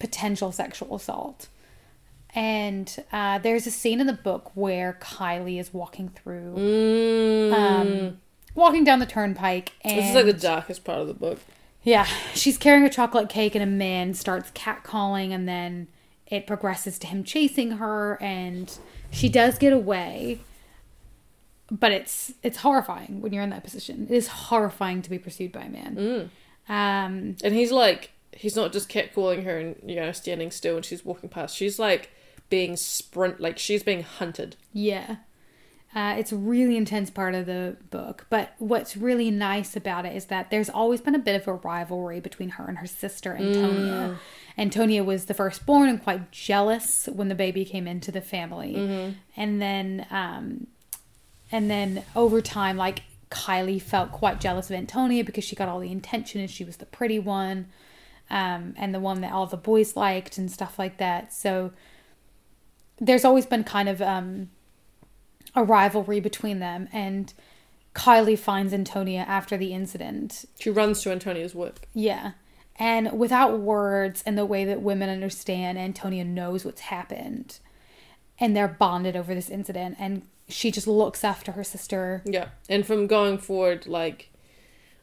[0.00, 1.46] potential sexual assault.
[2.34, 7.52] And uh, there's a scene in the book where Kylie is walking through, Mm.
[7.52, 8.18] um,
[8.54, 11.38] walking down the turnpike, and this is like the darkest part of the book.
[11.82, 15.88] yeah, she's carrying a chocolate cake, and a man starts catcalling, and then
[16.28, 18.78] it progresses to him chasing her, and
[19.10, 20.38] she does get away.
[21.68, 24.06] But it's it's horrifying when you're in that position.
[24.10, 26.30] It is horrifying to be pursued by a man.
[26.68, 30.76] Um, And he's like, he's not just kept calling her and you know standing still
[30.76, 31.56] and she's walking past.
[31.56, 32.10] She's like
[32.48, 34.56] being sprint, like she's being hunted.
[34.72, 35.16] Yeah.
[35.92, 38.26] Uh, it's a really intense part of the book.
[38.30, 41.54] But what's really nice about it is that there's always been a bit of a
[41.54, 44.16] rivalry between her and her sister, Antonia.
[44.56, 48.76] Antonia was the firstborn and quite jealous when the baby came into the family.
[49.36, 50.68] And then, um,
[51.50, 55.80] and then over time, like Kylie felt quite jealous of Antonia because she got all
[55.80, 57.66] the attention and she was the pretty one,
[58.30, 61.32] um, and the one that all the boys liked and stuff like that.
[61.32, 61.72] So
[63.00, 64.50] there's always been kind of um,
[65.54, 67.32] a rivalry between them, and
[67.94, 70.44] Kylie finds Antonia after the incident.
[70.58, 71.86] She runs to Antonia's work.
[71.92, 72.32] Yeah.
[72.76, 77.58] And without words and the way that women understand, Antonia knows what's happened.
[78.38, 79.96] And they're bonded over this incident.
[79.98, 82.22] And she just looks after her sister.
[82.24, 82.48] Yeah.
[82.68, 84.30] And from going forward, like,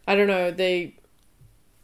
[0.08, 0.96] I don't know, they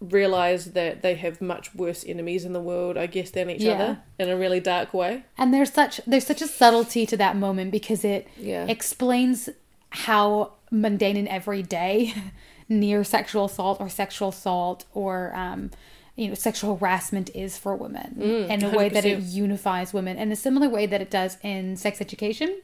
[0.03, 3.73] realize that they have much worse enemies in the world, I guess, than each Yeah.
[3.73, 5.23] other in a really dark way.
[5.37, 8.65] And there's such there's such a subtlety to that moment because it Yeah.
[8.67, 9.49] explains
[9.89, 12.13] how mundane and everyday
[12.69, 15.69] near sexual assault or sexual assault or um,
[16.15, 20.17] you know sexual harassment is for women Mm, in a way that it unifies women
[20.17, 22.61] in a similar way that it does in sex education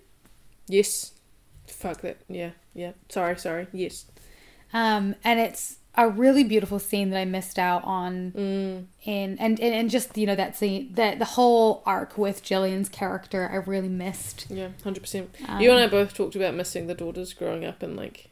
[0.67, 1.13] Yes.
[1.65, 2.17] Fuck that.
[2.27, 2.51] Yeah.
[2.75, 2.91] Yeah.
[3.09, 3.67] Sorry, sorry.
[3.71, 4.05] Yes.
[4.73, 8.85] um, and it's a really beautiful scene that I missed out on Mm.
[9.05, 12.89] in and, and and just you know that scene that the whole arc with Gillian's
[12.89, 15.35] character I really missed Yeah, hundred percent.
[15.47, 18.29] Um, You and I both talked about missing the daughters growing up, and like,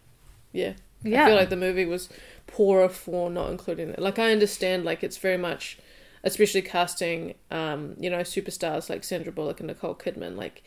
[0.54, 2.10] yeah, yeah I feel like the movie was
[2.46, 4.00] poorer for not including it.
[4.00, 5.78] Like, I understand, like, it's very much,
[6.24, 10.38] especially casting, um, you know, superstars like Sandra Bullock and Nicole Kidman.
[10.38, 10.64] Like,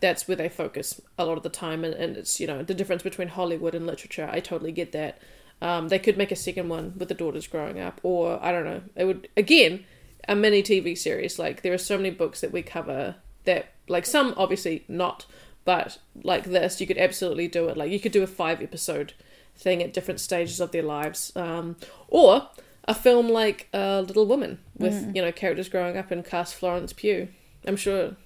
[0.00, 2.74] that's where they focus a lot of the time, and, and it's you know the
[2.74, 4.28] difference between Hollywood and literature.
[4.30, 5.18] I totally get that.
[5.62, 8.64] Um, they could make a second one with the daughters growing up, or I don't
[8.64, 8.82] know.
[8.96, 9.84] It would again
[10.26, 11.38] a mini TV series.
[11.38, 15.24] Like there are so many books that we cover that, like some obviously not,
[15.64, 17.76] but like this, you could absolutely do it.
[17.76, 19.12] Like you could do a five episode
[19.56, 21.76] thing at different stages of their lives, um,
[22.08, 22.48] or
[22.84, 26.92] a film like uh, Little Women with you know characters growing up and cast Florence
[26.92, 27.28] Pugh.
[27.64, 28.16] I'm sure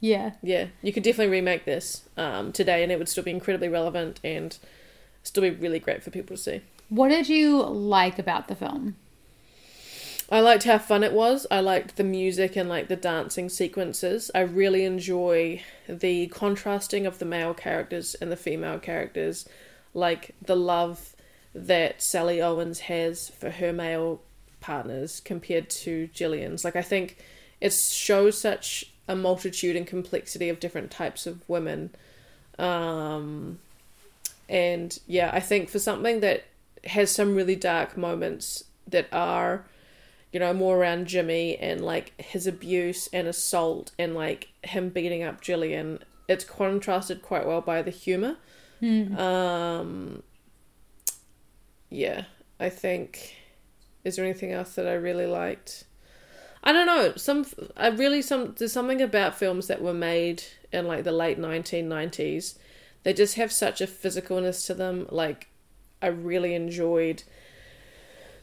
[0.00, 3.68] yeah yeah, you could definitely remake this um, today, and it would still be incredibly
[3.68, 4.58] relevant and
[5.22, 6.62] still be really great for people to see.
[6.92, 8.94] What did you like about the film
[10.32, 11.46] I liked how fun it was.
[11.50, 14.30] I liked the music and like the dancing sequences.
[14.34, 19.46] I really enjoy the contrasting of the male characters and the female characters,
[19.92, 21.14] like the love
[21.54, 24.22] that Sally Owens has for her male
[24.60, 26.64] partners compared to Gillian's.
[26.64, 27.18] Like I think
[27.60, 31.90] it shows such a multitude and complexity of different types of women.
[32.58, 33.58] Um
[34.48, 36.44] and yeah, I think for something that
[36.84, 39.64] has some really dark moments that are
[40.32, 45.22] you know, more around Jimmy and like his abuse and assault and like him beating
[45.22, 48.36] up Gillian It's contrasted quite well by the humor.
[49.16, 50.22] Um,
[51.90, 52.24] yeah,
[52.58, 53.36] I think.
[54.04, 55.84] Is there anything else that I really liked?
[56.64, 57.12] I don't know.
[57.16, 57.44] Some
[57.76, 62.56] I really some there's something about films that were made in like the late 1990s.
[63.02, 65.06] They just have such a physicalness to them.
[65.10, 65.48] Like
[66.02, 67.22] I really enjoyed.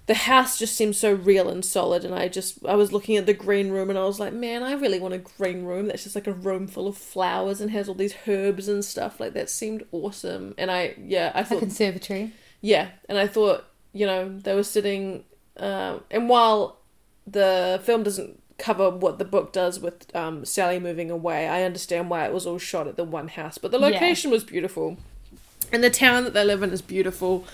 [0.08, 3.28] The house just seemed so real and solid and i just i was looking at
[3.28, 6.02] the green room and i was like man i really want a green room that's
[6.02, 9.19] just like a room full of flowers and has all these herbs and stuff.
[9.19, 12.34] Like that seemed awesome and i yeah I thought conservatory.
[12.60, 15.26] Yeah and i thought you know they were sitting
[15.58, 16.80] um, and while
[17.28, 22.10] the film doesn't cover what the book does with um, sally moving away i understand
[22.10, 23.86] why it was all shot at the one house but the Yeah.
[23.89, 24.98] location was beautiful
[25.71, 27.45] and the town that they live in is beautiful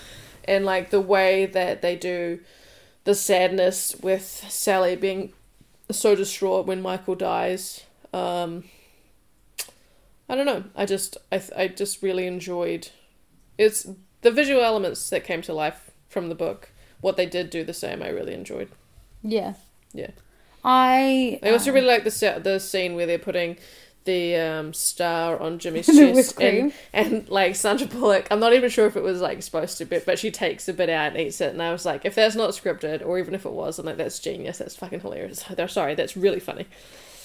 [0.44, 2.40] and like the way that they do
[3.04, 5.32] the sadness with Sally being
[5.90, 7.84] so distraught when Michael dies.
[8.12, 8.64] Um,
[10.28, 10.64] I don't know.
[10.74, 12.88] I just I I just really enjoyed
[13.58, 13.86] it's
[14.22, 16.70] the visual elements that came to life from the book.
[17.00, 18.02] What they did do the same.
[18.02, 18.68] I really enjoyed.
[19.22, 19.54] yeah
[19.92, 20.10] Yeah.
[20.64, 23.56] I I also um, really like the the scene where they're putting
[24.06, 28.26] the um, star on Jimmy's chest and, and like Sandra Bullock.
[28.30, 30.72] I'm not even sure if it was like supposed to be, but she takes a
[30.72, 31.52] bit out and eats it.
[31.52, 33.98] And I was like, if that's not scripted, or even if it was, I'm like,
[33.98, 34.56] that's genius.
[34.58, 35.42] That's fucking hilarious.
[35.50, 36.66] They're sorry, that's really funny.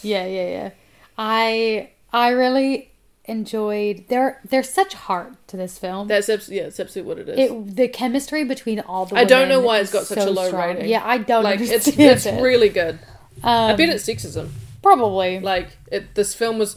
[0.04, 0.70] yeah yeah yeah
[1.18, 2.90] I I really
[3.26, 6.08] enjoyed there there's such heart to this film.
[6.08, 7.52] That's abs- yeah, it's absolutely what it is.
[7.52, 10.48] it the chemistry between all the I don't know why it's got such a low
[10.48, 10.70] strong.
[10.76, 10.90] rating.
[10.90, 12.42] Yeah, I don't like it's understand it's it.
[12.42, 13.00] really good.
[13.44, 14.50] I Um, bet it's sexism.
[14.82, 15.40] Probably.
[15.40, 16.76] Like it, this film was,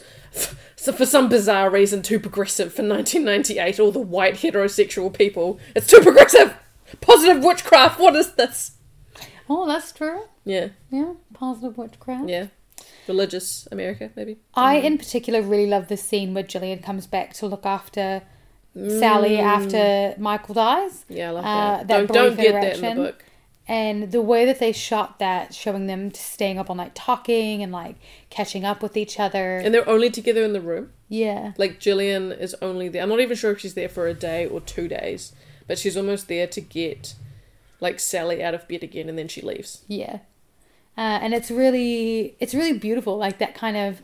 [0.77, 3.81] so for some bizarre reason, too progressive for 1998.
[3.81, 6.55] All the white heterosexual people, it's too progressive.
[7.01, 7.99] Positive witchcraft.
[7.99, 8.73] What is this?
[9.49, 10.23] oh, that's true.
[10.45, 12.29] Yeah, Yeah, positive witchcraft.
[12.29, 12.47] yeah.
[13.09, 14.39] Religious America, maybe.
[14.55, 18.23] I, in particular, really love the scene where Gillian comes back to look after
[18.75, 21.05] Sally after Michael dies.
[21.09, 21.89] Yeah, I love Uh, that.
[21.89, 23.24] that don't don't get that in the book.
[23.67, 27.73] And the way that they shot that, showing them staying up all night talking and
[27.73, 27.97] like
[28.29, 29.57] catching up with each other.
[29.59, 30.91] And they're only together in the room.
[31.09, 31.53] yeah.
[31.57, 33.03] Like Gillian is only there.
[33.03, 35.33] I'm not even sure if she's there for a day or two days,
[35.67, 37.15] but she's almost there to get
[37.81, 39.83] like Sally out of bed again, and then she leaves.
[39.89, 40.19] Yeah.
[40.97, 44.01] Uh, and it's really it's really beautiful like that kind of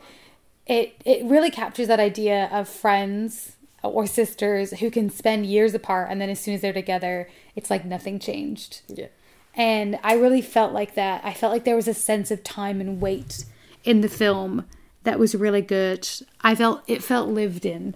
[0.66, 6.08] it it really captures that idea of friends or sisters who can spend years apart
[6.10, 9.06] and then as soon as they're together it's like nothing changed Yeah.
[9.54, 11.22] And i really felt like that.
[11.24, 13.44] I felt like there was a sense of time and weight
[13.84, 14.66] in the film
[15.04, 16.08] that was really good.
[16.42, 17.94] I felt it felt lived in.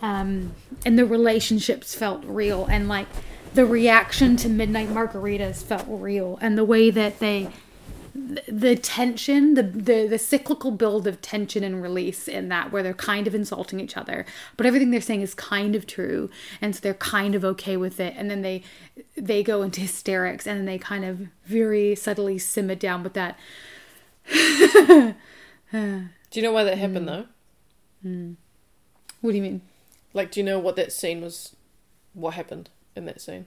[0.00, 0.54] Um,
[0.86, 2.66] and the relationships felt real.
[2.66, 3.06] And like
[3.54, 6.38] the reaction to midnight margaritas felt real.
[6.40, 7.54] And the way that they th-
[8.14, 12.92] the tension the, the the cyclical build of tension and release in that where they're
[12.92, 16.28] kind of insulting each other but everything they're saying is kind of true
[16.60, 18.62] and so they're kind of okay with it and then they
[19.16, 23.38] they go into hysterics and then they kind of very subtly simmer down with that
[24.32, 25.14] Do
[26.34, 27.26] you know why that happened though?
[29.20, 29.60] what do you mean
[30.14, 31.54] Like, do you know what that scene was?
[32.14, 33.46] What happened in that scene?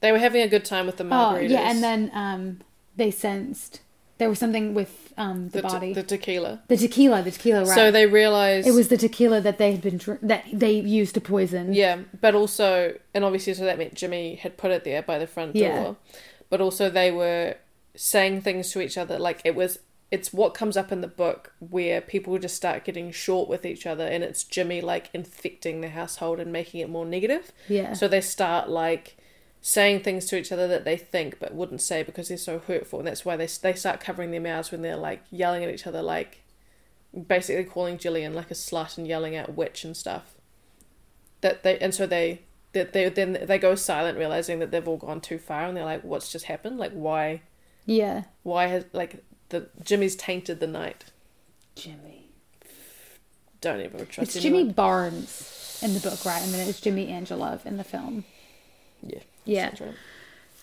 [0.00, 1.36] They were having a good time with the margaritas.
[1.36, 2.60] oh yeah and then um
[2.96, 3.80] they sensed
[4.18, 6.62] there was something with um the, the, te- body the tequila.
[6.68, 9.80] the tequila the tequila right So they realized it was the tequila that they had
[9.82, 13.94] been dr- that they used to poison Yeah, but also, and obviously, so that meant
[13.94, 15.62] Jimmy had put it there by the front door.
[15.62, 15.94] Yeah.
[16.50, 17.56] But also, they were
[17.96, 19.18] saying things to each other.
[19.18, 19.78] Like it was,
[20.10, 23.86] it's what comes up in the book where people just start getting short with each
[23.86, 27.50] other, and it's Jimmy like infecting the household and making it more negative.
[27.68, 29.16] yeah So they start like
[29.64, 32.98] saying things to each other that they think but wouldn't say because they're so hurtful,
[32.98, 35.86] and that's why they they start covering their mouths when they're like yelling at each
[35.86, 36.42] other, like
[37.28, 40.34] basically calling Gillian like a slut and yelling at witch and stuff.
[41.40, 42.42] That they and so they
[42.72, 45.84] that they then they go silent, realizing that they've all gone too far, and they're
[45.84, 46.78] like, "What's just happened?
[46.78, 47.42] Like why
[47.86, 51.04] yeah why has like the Jimmy's tainted the night?
[51.74, 52.30] jimmy
[53.60, 56.42] Don't ever trust It's anyone." Jimmy Barnes in the book, right?
[56.42, 58.24] And then it's Jimmy Angelov in the film.
[59.02, 59.70] Yeah, Yeah.
[59.80, 59.94] right.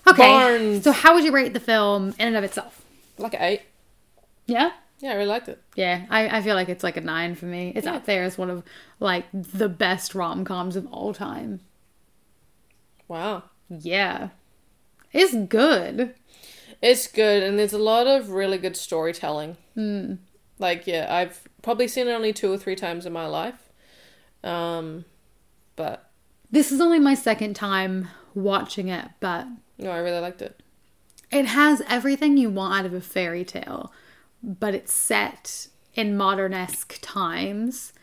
[0.07, 0.23] Okay.
[0.27, 0.83] Barnes.
[0.83, 2.81] So how would you rate the film in and of itself?
[3.17, 3.61] like an eight.
[4.45, 4.71] Yeah.
[5.01, 5.61] Yeah, I really liked it.
[5.75, 7.71] Yeah, I, I feel like it's like a nine for me.
[7.75, 7.95] It's Yeah.
[7.95, 8.63] up there as one of
[8.99, 11.59] like the best rom coms of all time.
[13.07, 13.43] Wow.
[13.69, 14.29] Yeah.
[15.13, 16.13] It's good.
[16.81, 19.57] It's good, and there's a lot of really good storytelling.
[19.75, 20.13] Hmm.
[20.59, 23.69] Like, yeah, I've probably seen it only two or three times in my life.
[24.43, 25.03] Um,
[25.75, 26.09] but
[26.51, 30.61] This is only my second time watching it, but no, I really liked it.
[31.31, 33.91] it has everything you want out of a fairy tale,
[34.43, 37.93] but it's set in modern esque times,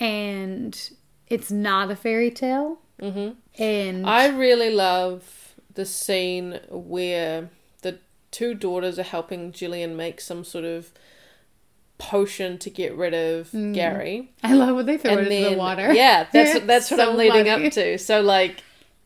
[0.00, 0.90] and
[1.28, 2.78] it's not a fairy tale.
[3.00, 3.62] Mm-hmm.
[3.62, 7.50] And I really love the scene where
[7.82, 7.98] the
[8.30, 10.90] two daughters are helping Gillian make some sort of
[11.98, 14.32] potion to get rid of Gary.
[14.42, 15.92] I love when they throw and it into then the water.
[15.92, 17.66] yeah, that's that's what so I'm leading funny.
[17.66, 17.98] up to.
[17.98, 18.62] So like,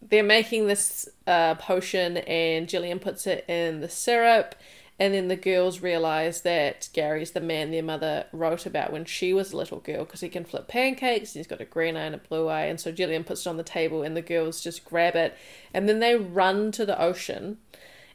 [0.08, 4.54] they're making this uh, potion, and Gillian puts it in the syrup,
[4.98, 9.32] and then the girls realize that Gary's the man their mother wrote about when she
[9.32, 11.34] was a little girl because he can flip pancakes.
[11.34, 13.48] And he's got a green eye and a blue eye, and so Gillian puts it
[13.48, 15.36] on the table, and the girls just grab it,
[15.72, 17.58] and then they run to the ocean.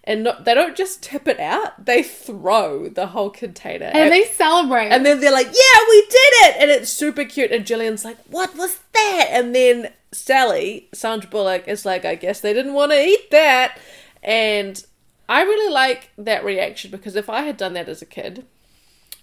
[0.08, 3.92] And not, they don't just tip it out; they throw the whole container.
[3.94, 4.88] And they celebrate.
[4.88, 6.56] And then they're like, yeah, we did it!
[6.62, 7.52] And it's super cute.
[7.52, 9.28] And Gillian's like, what was that?
[9.32, 13.78] And then Sally, Sandra Bullock, is like, I guess they didn't want to eat that.
[14.24, 14.82] And
[15.28, 18.46] I really like that reaction because if I had done that as a kid,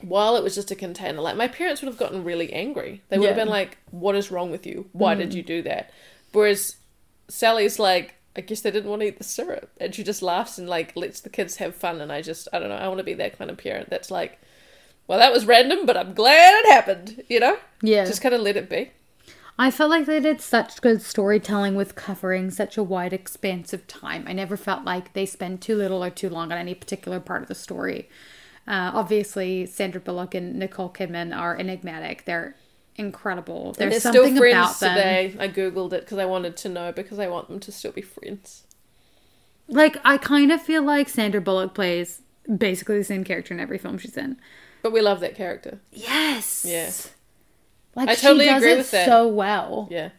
[0.03, 3.01] while it was just a container, like my parents would have gotten really angry.
[3.09, 4.91] They would have been like, what is wrong with you?
[4.93, 5.37] Why did mm.
[5.37, 5.93] you do that?
[6.32, 6.76] Whereas
[7.28, 9.70] Sally's like, I guess they didn't want to eat the syrup.
[9.80, 12.01] And she just laughs and like lets the kids have fun.
[12.01, 14.11] And I just, I don't know, I want to be that kind of parent that's
[14.11, 14.41] like,
[15.07, 17.59] well, that was random, but I'm glad it happened, you know?
[17.82, 18.05] yeah.
[18.05, 18.91] Just kind of let it be.
[19.57, 23.87] I felt like they did such good storytelling with covering such a wide expanse of
[23.87, 24.24] time.
[24.26, 27.43] I never felt like they spent too little or too long on any particular part
[27.43, 28.09] of the story.
[28.66, 32.24] Uh, obviously, Sandra Bullock and Nicole Kidman are enigmatic.
[32.24, 32.57] They're
[32.97, 33.72] incredible.
[33.72, 34.97] There's they're something still friends about them.
[34.97, 35.36] today.
[35.38, 38.03] I googled it because I wanted to know because I want them to still be
[38.03, 38.64] friends.
[39.68, 42.20] Like, I kind of feel like Sandra Bullock plays
[42.55, 44.36] basically the same character in every film she's in.
[44.82, 45.80] But we love that character.
[45.92, 46.64] Yes.
[46.68, 46.90] Yeah.
[47.95, 49.07] Like I totally she does agree it with that.
[49.07, 49.88] so well.
[49.90, 50.11] Yeah.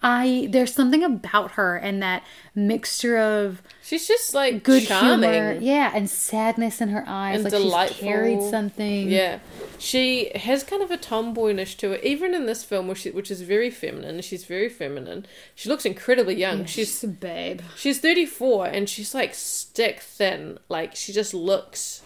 [0.00, 2.22] I there's something about her and that
[2.54, 5.30] mixture of She's just like good charming.
[5.32, 7.96] humor, yeah, and sadness in her eyes, And like delightful.
[7.96, 9.08] she's carried something.
[9.10, 9.40] Yeah,
[9.78, 11.96] she has kind of a tomboyish to her.
[11.96, 15.26] Even in this film, which, which is very feminine, she's very feminine.
[15.56, 16.64] She looks incredibly young.
[16.66, 17.60] she's she's a babe.
[17.76, 20.58] she's thirty four, and she's like stick thin.
[20.68, 22.02] Like she just looks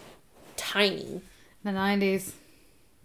[0.55, 1.21] tiny.
[1.63, 2.33] The nineties.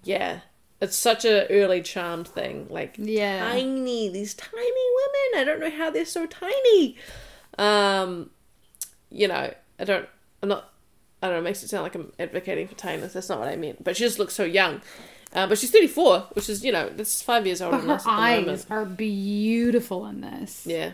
[0.02, 0.40] Yeah,
[0.80, 2.66] it's such a early charmed thing.
[2.70, 3.50] Like Yeah.
[3.50, 5.40] tiny, these tiny women.
[5.40, 6.96] I don't know how they're so tiny.
[7.58, 8.30] Um,
[9.10, 10.08] you know, I don't.
[10.42, 10.72] I'm not.
[11.22, 11.40] I don't know.
[11.40, 13.12] It makes it sound like I'm advocating for tinyness.
[13.14, 13.82] That's not what I meant.
[13.82, 14.80] But she just looks so young.
[15.32, 18.02] Uh, but she's 34, which is you know that's five years older But than her
[18.06, 18.66] eyes moment.
[18.70, 20.64] are beautiful in this.
[20.66, 20.92] Yeah,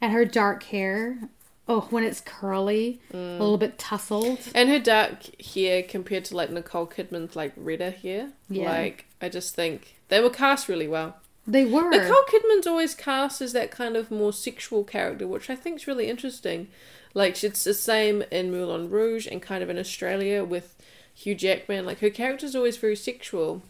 [0.00, 1.18] And her dark hair.
[1.66, 3.38] Oh, when it's curly, Mm.
[3.38, 4.38] a little bit tousled.
[4.54, 8.32] and her dark hair compared to like Nicole Kidman's like redder hair.
[8.50, 8.70] Yeah.
[8.70, 11.16] Like I just think they were cast really well.
[11.46, 11.88] They were.
[11.90, 15.86] Nicole Kidman's always cast as that kind of more sexual character, which I think is
[15.86, 16.68] really interesting.
[17.14, 20.74] Like it's the same in Moulin Rouge and kind of in Australia with
[21.14, 21.86] Hugh Jackman.
[21.86, 23.62] Like her character's always very sexual.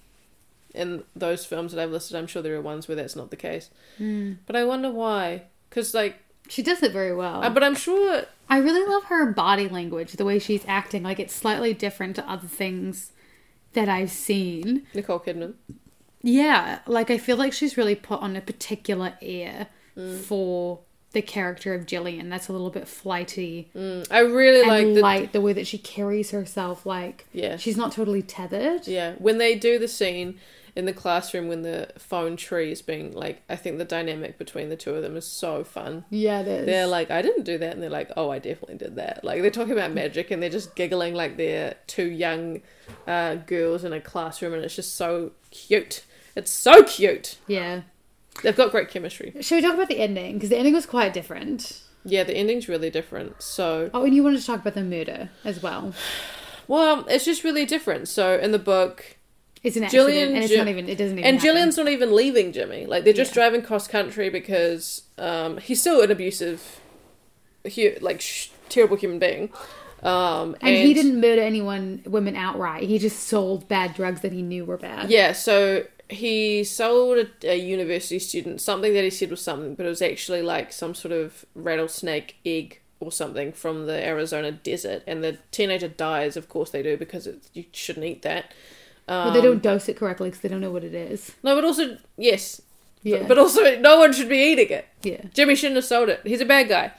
[0.74, 3.36] In those films that I've listed, I'm sure there are ones where that's not the
[3.36, 3.70] case.
[3.98, 4.32] Hmm.
[4.46, 5.42] But I wonder why.
[5.70, 6.16] Because like,
[6.48, 7.42] She does it very well.
[7.42, 8.24] uh, but I'm sure.
[8.48, 11.02] I really love her body language, the way she's acting.
[11.02, 13.12] Like it's slightly different to other things
[13.72, 14.86] that I've seen.
[14.94, 15.54] Nicole Kidman.
[16.22, 20.18] Yeah, like I feel like she's really put on a particular air Mm.
[20.18, 20.80] for
[21.12, 22.28] the character of Gillian.
[22.28, 25.32] That's a little bit flighty Mm, I really like the light.
[25.32, 27.56] The way that she carries herself, like Yeah.
[27.58, 28.88] she's not totally tethered.
[28.88, 30.40] Yeah, when they do the scene
[30.76, 34.70] in the classroom when the phone tree is being like, I think the dynamic between
[34.70, 36.04] the two of them is so fun.
[36.10, 36.66] Yeah, it is.
[36.66, 39.24] They're like, I didn't do that, and they're like, Oh, I definitely did that.
[39.24, 42.60] Like they're talking about magic, and they're just giggling like they're two young
[43.06, 46.04] uh, girls in a classroom, and it's just so cute.
[46.36, 47.38] It's so cute.
[47.46, 47.82] yeah.
[48.42, 49.32] They've got great chemistry.
[49.42, 50.34] Should we talk about the ending?
[50.34, 51.80] Because the ending was quite different.
[52.04, 53.40] Yeah, the ending's really different.
[53.40, 55.94] So, Oh, and you wanted to talk about the murder as well.
[56.68, 58.08] well, it's just really different.
[58.08, 59.18] So in the book,
[59.64, 60.88] It's an accident, and it's not even.
[60.88, 61.24] It doesn't even.
[61.24, 61.48] and happen.
[61.48, 62.86] Gillian's not even leaving Jimmy.
[62.86, 63.42] Like they're just Yeah.
[63.42, 66.78] driving cross country because um, he's still an abusive,
[67.74, 69.50] hu- like sh- terrible human being.
[70.02, 72.82] Um, And, he didn't murder anyone, women outright.
[72.82, 75.08] He just sold bad drugs that he knew were bad.
[75.10, 79.86] Yeah, so he sold a, a university student something that he said was something, but
[79.86, 85.02] it was actually like some sort of rattlesnake egg or something from the Arizona desert,
[85.06, 86.36] and the teenager dies.
[86.36, 88.52] Of course they do because it, you shouldn't eat that.
[89.06, 91.32] Um, But they don't dose it correctly because they don't know what it is.
[91.42, 92.62] No, but also yes,
[93.02, 93.24] Yeah.
[93.28, 94.86] but also no one should be eating it.
[95.02, 95.20] Yeah.
[95.34, 96.20] Jimmy shouldn't have sold it.
[96.24, 96.92] He's a bad guy.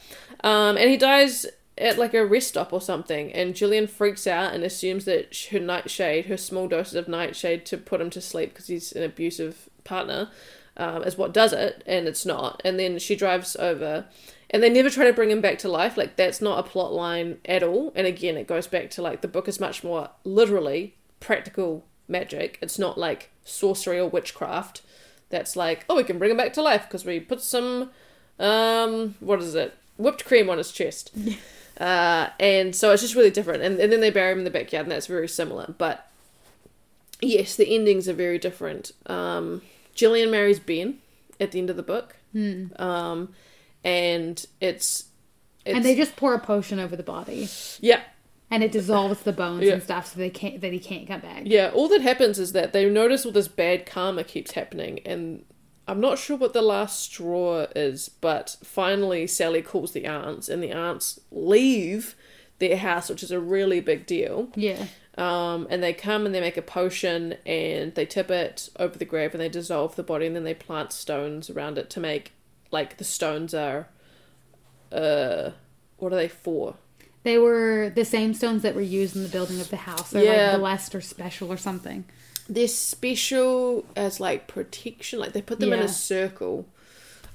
[0.43, 1.47] Um, and he dies
[1.77, 3.33] at like a rest stop or something.
[3.33, 7.77] And Gillian freaks out and assumes that her nightshade, her small doses of nightshade to
[7.77, 10.29] put him to sleep because he's an abusive partner,
[10.77, 11.83] um, is what does it.
[11.87, 12.61] And it's not.
[12.63, 14.05] And then she drives over.
[14.51, 15.97] And they never try to bring him back to life.
[15.97, 17.91] Like, that's not a plot line at all.
[17.95, 22.57] And again, it goes back to like the book is much more literally practical magic.
[22.61, 24.81] It's not like sorcery or witchcraft.
[25.29, 27.89] That's like, oh, we can bring him back to life because we put some,
[28.39, 29.75] um, what is it?
[29.97, 31.11] Whipped cream on his chest.
[31.79, 33.63] uh, and so it's just really different.
[33.63, 35.73] And, and then they bury him in the backyard, and that's very similar.
[35.77, 36.09] But
[37.21, 38.91] yes, the endings are very different.
[39.07, 39.61] Um,
[39.95, 40.99] Gillian marries Ben
[41.39, 42.17] at the end of the book.
[42.35, 43.29] Um,
[43.83, 45.05] and it's,
[45.65, 45.75] it's.
[45.75, 47.47] and they just pour a potion over the body,
[47.79, 48.01] Yeah.
[48.55, 49.73] And it dissolves the bones Yeah.
[49.73, 51.43] and stuff, so they can't that he can't come back.
[51.45, 55.43] Yeah, all that happens is that they notice all this bad karma keeps happening, and
[55.87, 60.63] I'm not sure what the last straw is, but finally Sally calls the aunts, and
[60.63, 62.15] the aunts leave
[62.59, 64.49] their house, which is a really big deal.
[64.55, 64.85] Yeah.
[65.17, 69.05] Um, and they come and they make a potion, and they tip it over the
[69.05, 72.31] grave, and they dissolve the body, and then they plant stones around it to make
[72.71, 73.87] like the stones are,
[74.91, 75.51] uh,
[75.97, 76.75] what are they for?
[77.26, 80.11] They were the same stones that were used in the building of the house.
[80.11, 80.51] They're Yeah.
[80.51, 82.05] like blessed or special or something.
[82.47, 85.19] they're special as like protection.
[85.19, 86.67] Like they put them in a circle.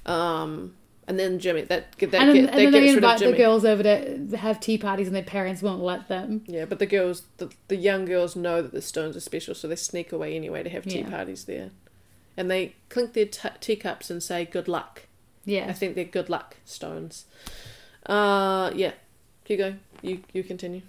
[0.05, 0.75] Um,
[1.07, 3.83] and then Jimmy that that, and get, and that then they invite the girls over
[3.83, 6.43] to have tea parties, and their parents won't let them.
[6.47, 9.67] Yeah, but the girls, the, the young girls know that the stones are special, so
[9.67, 11.09] they sneak away anyway to have tea Yeah.
[11.09, 11.71] parties there.
[12.37, 15.01] And they clink their t- teacups and say good luck.
[15.43, 17.25] Yeah, I think they're good luck stones.
[18.05, 18.93] Uh, yeah.
[19.51, 19.79] Keep going.
[20.01, 20.81] You you continue.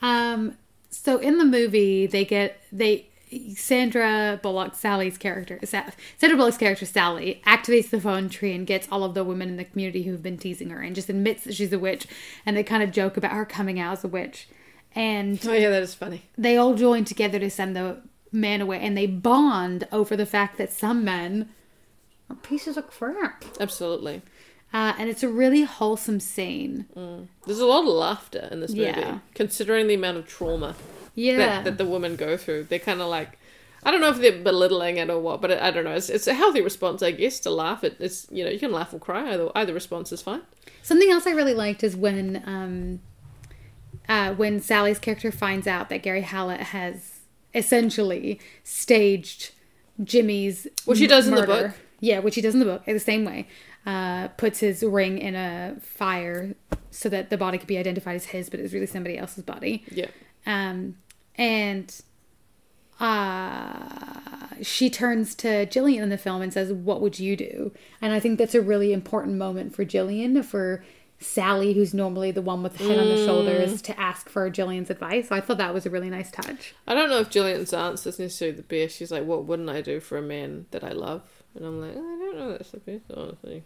[0.00, 0.56] Um,
[0.88, 3.06] so in the movie they get they
[3.54, 9.04] Sandra Bullock, Sally's character, Sandra Bullock's character, Sally, activates the phone tree and gets all
[9.04, 11.70] of the women in the community who've been teasing her and just admits that she's
[11.74, 12.06] a witch.
[12.46, 14.48] And they kind of joke about her coming out as a witch.
[14.94, 16.22] And Oh yeah, that is funny.
[16.38, 17.98] they all join together to send the
[18.32, 18.80] man away.
[18.80, 21.50] And they bond over the fact that some men
[22.30, 23.44] are pieces of crap.
[23.60, 24.22] Absolutely.
[24.72, 26.86] Uh, and it's a really wholesome scene.
[27.46, 29.18] There's a lot of laughter in this movie, Yeah.
[29.34, 30.74] considering the amount of trauma
[31.14, 31.36] Yeah.
[31.36, 32.64] that, that the women go through.
[32.64, 33.38] They're kind of like,
[33.84, 35.92] I don't know if they're belittling it or what, but I, I don't know.
[35.94, 37.84] It's, it's a healthy response, I guess, to laugh.
[37.84, 39.32] It, it's you know you can laugh or cry.
[39.34, 40.42] Either either response is fine.
[40.82, 43.00] Something else I really liked is when um,
[44.08, 47.20] uh, when Sally's character finds out that Gary Hallett has
[47.54, 49.50] essentially staged
[50.02, 51.72] Jimmy's Which he does in the book.
[52.00, 52.84] Yeah, which he does in the book.
[52.86, 53.48] The same way,
[53.86, 56.54] uh, puts his ring in a fire
[56.90, 59.44] so that the body could be identified as his, but it was really somebody else's
[59.44, 59.84] body.
[59.90, 60.08] Yeah,
[60.46, 60.96] Um,
[61.36, 62.02] and
[63.00, 67.72] uh, she turns to Gillian in the film and says, What would you do?
[68.00, 70.84] And I think that's a really important moment for Gillian, for
[71.18, 74.90] Sally, who's normally the one with the head on the shoulders, to ask for Gillian's
[74.90, 75.28] advice.
[75.28, 76.74] So I thought that was a really nice touch.
[76.86, 78.96] I don't know if Gillian's answer is necessarily the best.
[78.96, 81.22] She's like, "What wouldn't I do for a man that I love?"
[81.54, 82.51] And I'm like, I don't know.
[82.72, 83.62] That's honestly.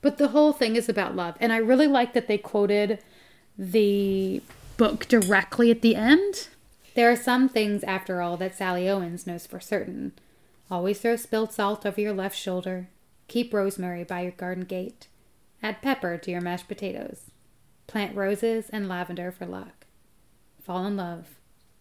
[0.00, 1.36] But the whole thing is about love.
[1.40, 2.98] And I really like that they quoted
[3.56, 4.42] the
[4.76, 6.48] book directly at the end.
[6.94, 10.12] There are some things, after all, that Sally Owens knows for certain.
[10.70, 12.88] Always throw spilled salt over your left shoulder.
[13.28, 15.08] Keep rosemary by your garden gate.
[15.62, 17.30] Add pepper to your mashed potatoes.
[17.86, 19.86] Plant roses and lavender for luck.
[20.62, 21.28] Fall in love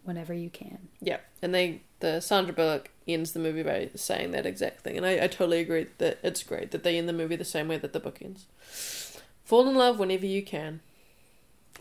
[0.04, 0.90] whenever you can.
[1.02, 5.06] Yeah, and they the Sandra Bullock ends the movie by saying that exact thing, and
[5.06, 7.78] I, I totally agree that it's great that they end the movie the same way
[7.78, 8.46] that the book ends.
[9.46, 10.82] Fall in love whenever you can.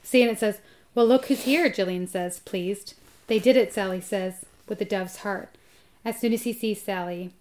[0.04, 0.60] See, and it says,
[0.94, 2.94] Well, look who's here, Gillian says, pleased.
[3.26, 5.56] They did it, Sally says, with a dove's heart.
[6.04, 7.32] As soon as he sees Sally,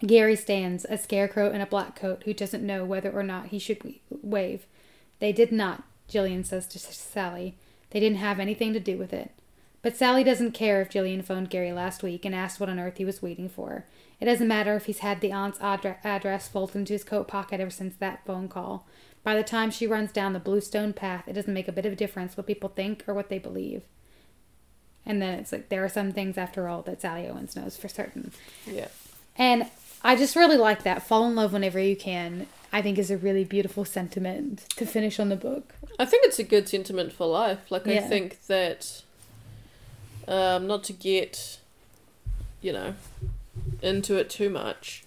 [0.00, 3.58] Gary stands, a scarecrow in a black coat, who doesn't know whether or not he
[3.58, 4.64] should wave.
[5.18, 7.54] They did not, Gillian says to Sally.
[7.90, 9.30] They didn't have anything to do with it.
[9.84, 12.96] But Sally doesn't care if Gillian phoned Gary last week and asked what on earth
[12.96, 13.84] he was waiting for.
[14.18, 17.60] It doesn't matter if he's had the aunt's addre- address folded into his coat pocket
[17.60, 18.86] ever since that phone call.
[19.22, 21.98] By the time she runs down the bluestone path, it doesn't make a bit of
[21.98, 23.82] difference what people think or what they believe.
[25.04, 27.88] And then it's like, there are some things, after all, that Sally Owens knows for
[27.88, 28.32] certain.
[28.66, 28.88] Yeah.
[29.36, 29.66] And
[30.02, 31.02] I just really like that.
[31.02, 35.20] Fall in love whenever you can, I think, is a really beautiful sentiment to finish
[35.20, 35.74] on the book.
[35.98, 37.70] I think it's a good sentiment for life.
[37.70, 39.02] Like I think that
[40.28, 41.58] um not to get
[42.60, 42.94] you know
[43.82, 45.04] into it too much.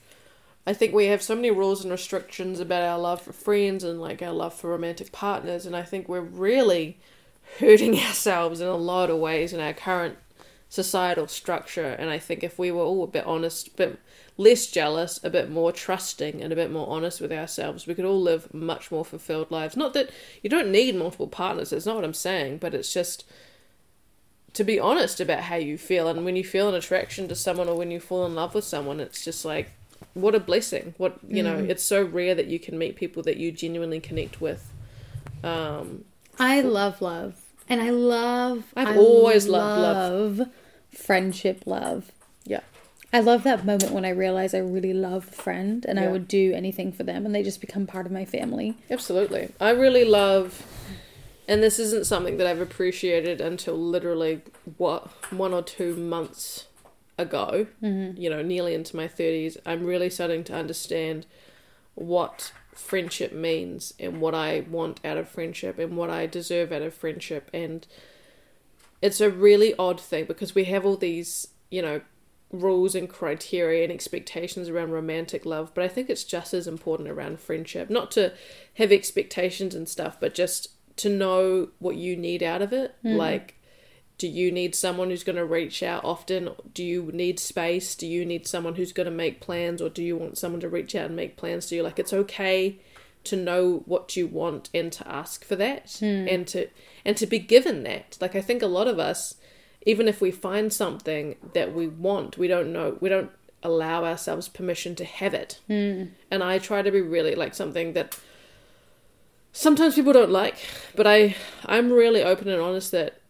[0.66, 4.02] I think we have so many rules and restrictions about our love for friends and
[4.02, 6.98] like our love for romantic partners and I think we're really
[7.60, 10.18] hurting ourselves in a lot of ways in our current
[10.70, 14.00] societal structure and I think if we were all a bit honest, a bit
[14.38, 18.06] less jealous, a bit more trusting and a bit more honest with ourselves, we could
[18.06, 19.78] all live much more fulfilled lives.
[19.78, 20.10] Not that
[20.44, 23.24] you don't need multiple partners, that's not what I'm saying, but it's just
[24.58, 27.70] to be honest about how you feel and when you feel an attraction to someone
[27.70, 29.72] or when you fall in love with someone, it's just like
[30.14, 30.94] what a blessing.
[30.98, 34.42] What you know, it's so rare that you can meet people that you genuinely connect
[34.42, 34.72] with.
[35.44, 36.06] Um
[36.40, 37.36] I love love.
[37.70, 38.64] And I love.
[38.76, 40.38] I've I always loved love.
[40.40, 40.50] love
[40.92, 42.12] Friendship love.
[42.46, 42.62] yeah.
[43.14, 46.28] I love that moment when I realize I really love a friend and I would
[46.28, 48.76] do anything for them and they just become part of my family.
[48.90, 49.50] Absolutely.
[49.62, 50.66] I really love,
[51.48, 54.42] and this isn't something that I've appreciated until literally
[54.78, 56.68] what one or two months
[57.18, 57.68] ago.
[57.82, 58.20] Mm-hmm.
[58.20, 59.58] You know, nearly into my thirties.
[59.66, 61.26] I'm really starting to understand
[61.96, 66.84] what friendship means and what I want out of friendship and what I deserve out
[66.84, 67.50] of friendship.
[67.54, 67.88] And
[69.02, 72.02] it's a really odd thing because we have all these, you know,
[72.52, 77.10] rules and criteria and expectations around romantic love, but I think it's just as important
[77.10, 77.90] around friendship.
[77.90, 78.34] Not to
[78.76, 82.96] have expectations and stuff, but just to know what you need out of it.
[83.16, 83.56] Like,
[84.18, 86.50] do you need someone who's going to reach out often?
[86.74, 87.96] Do you need space?
[87.96, 90.70] Do you need someone who's going to make plans, or do you want someone to
[90.70, 91.84] reach out and make plans to you?
[91.84, 92.80] Like, it's okay
[93.28, 96.68] to know what you want and to ask for that and to
[97.06, 99.36] and to be given that like i think a lot of us
[99.86, 103.32] even if we find something that we want we don't know we don't
[103.64, 106.10] allow ourselves permission to have it mm.
[106.32, 108.18] and i try to be really like something that
[109.52, 110.58] sometimes people don't like
[110.96, 111.36] but i
[111.66, 113.22] i'm really open and honest that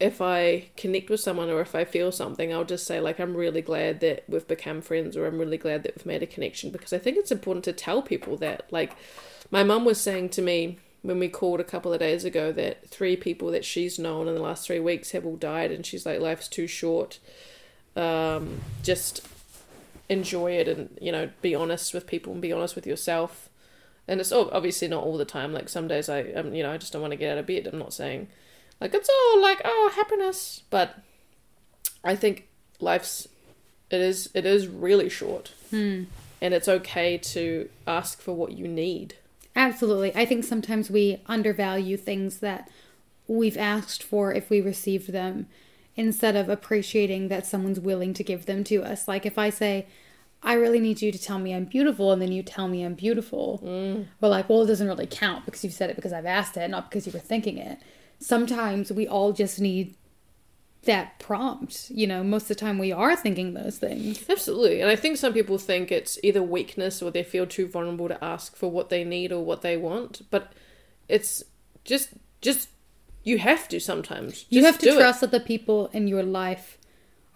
[0.00, 3.36] if i connect with someone or if i feel something i'll just say like i'm
[3.36, 6.70] really glad that we've become friends or i'm really glad that we've made a connection
[6.70, 8.96] because i think it's important to tell people that like
[9.50, 12.88] my mum was saying to me when we called a couple of days ago that
[12.88, 16.06] three people that she's known in the last three weeks have all died, and she's
[16.06, 17.18] like, life's too short.
[17.94, 19.28] Um, just
[20.08, 23.50] enjoy it, and you know, be honest with people and be honest with yourself.
[24.06, 25.52] And it's ob- obviously not all the time.
[25.52, 27.46] Like some days, I um, you know, I just don't want to get out of
[27.46, 27.66] bed.
[27.72, 28.28] I'm not saying
[28.80, 30.96] like it's all like oh happiness, but
[32.02, 32.48] I think
[32.80, 33.28] life's
[33.90, 36.04] it is it is really short, Hmm.
[36.42, 39.14] and it's okay to ask for what you need.
[39.56, 40.14] Absolutely.
[40.16, 42.68] I think sometimes we undervalue things that
[43.28, 45.46] we've asked for if we received them
[45.96, 49.06] instead of appreciating that someone's willing to give them to us.
[49.06, 49.86] Like if I say,
[50.44, 52.94] I really need you to tell me I'm beautiful, and then you tell me I'm
[52.94, 53.60] beautiful.
[53.64, 54.06] Mm.
[54.20, 56.68] We're like, well, it doesn't really count because you've said it because I've asked it,
[56.68, 57.78] not because you were thinking it.
[58.18, 59.96] Sometimes we all just need
[60.84, 61.90] that prompt.
[61.90, 64.28] You know, most of the time we are thinking those things.
[64.28, 64.82] Absolutely.
[64.82, 68.22] And I think some people think it's either weakness or they feel too vulnerable to
[68.22, 70.22] ask for what they need or what they want.
[70.30, 70.52] But
[71.08, 71.42] it's
[71.84, 72.10] just,
[72.42, 72.68] just,
[73.22, 74.40] you have to sometimes.
[74.40, 75.00] Just you have to do it.
[75.00, 76.78] trust that the people in your life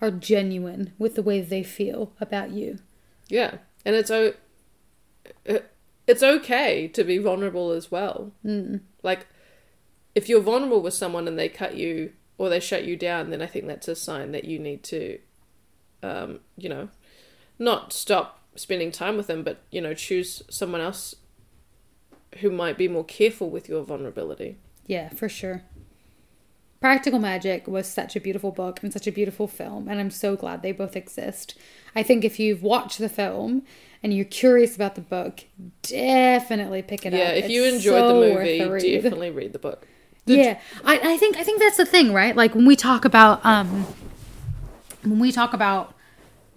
[0.01, 2.79] are genuine with the way they feel about you.
[3.29, 3.59] Yeah.
[3.85, 4.35] And it's, o-
[6.07, 8.33] it's okay to be vulnerable as well.
[8.45, 8.81] Mm.
[9.03, 9.27] Like,
[10.15, 13.43] if you're vulnerable with someone and they cut you or they shut you down, then
[13.43, 15.19] I think that's a sign that you need to,
[16.03, 16.89] um, you know,
[17.59, 21.15] not stop spending time with them, but, you know, choose someone else
[22.41, 24.59] who might be more careful with your vulnerability.
[24.87, 25.63] Yeah, for sure.
[26.81, 30.37] Practical Magic was such a beautiful book and such a beautiful film, and I'm so
[30.37, 31.57] glad they both exist.
[31.97, 33.63] I think if you've watched the film
[34.01, 35.41] and you're curious about the book,
[35.83, 37.25] definitely pick it Yeah, up.
[37.33, 39.03] Yeah, if you enjoyed so the movie, read.
[39.03, 39.89] definitely read the book.
[40.27, 42.37] yeah, I, I think I think that's the thing, right?
[42.37, 43.87] Like when we talk about um,
[45.03, 45.95] when we talk about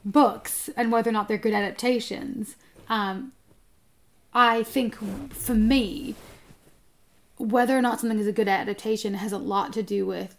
[0.06, 2.58] books and whether or not they're good adaptations,
[2.90, 3.32] um,
[4.34, 4.98] I think
[5.34, 6.16] for me,
[7.42, 10.36] whether or not something is a good adaptation has a lot to do with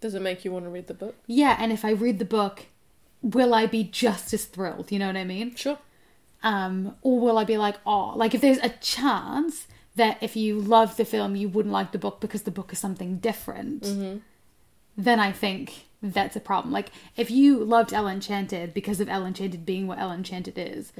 [0.00, 1.14] Does it make you want to read the book?
[1.26, 2.66] yeah, and if I read the book,
[3.22, 4.90] will I be just as thrilled?
[4.92, 5.54] You know what I mean?
[5.54, 5.78] Sure.
[6.42, 10.60] um, or will I be like, oh, like if there's a chance that if you
[10.60, 13.84] love the film, you wouldn't like the book because the book is something different,
[14.96, 16.72] then I think that's a problem.
[16.72, 20.92] Like if you loved Ella Enchanted because of Ella Enchanted being what Ella Enchanted is,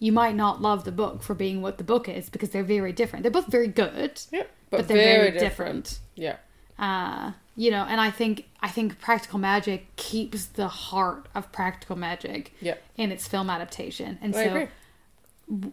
[0.00, 2.92] you might not love the book for being what the book is because they're very
[2.92, 3.22] different.
[3.22, 4.44] They're both very good, Yeah.
[4.70, 6.00] but, they're very, different.
[6.16, 6.36] Yeah.
[6.78, 11.94] Uh, you know, and I think I think Practical Magic keeps the heart of Practical
[11.96, 12.76] Magic Yeah.
[12.96, 14.50] in its film adaptation, and I so.
[14.50, 14.68] agree.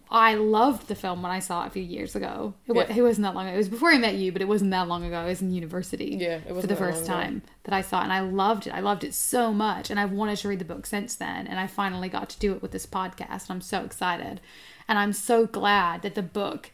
[0.09, 2.53] I loved the film when I saw it a few years ago.
[2.67, 2.95] It, Yeah.
[2.97, 3.53] it wasn't that long ago.
[3.53, 5.15] It was before I met you, but it wasn't that long ago.
[5.17, 7.13] I was in university Yeah, it for the first ago.
[7.13, 8.73] time that I saw it, and I loved it.
[8.73, 11.59] I loved it so much, and I've wanted to read the book since then, and
[11.59, 14.41] I finally got to do it with this podcast, and I'm so excited.
[14.87, 16.71] And I'm so glad that the book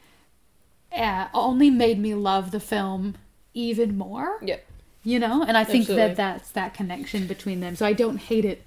[0.96, 3.16] uh, only made me love the film
[3.56, 4.58] even more Yeah.
[5.04, 6.08] you know and i think Absolutely.
[6.08, 8.64] that that's that connection between them so i don't hate it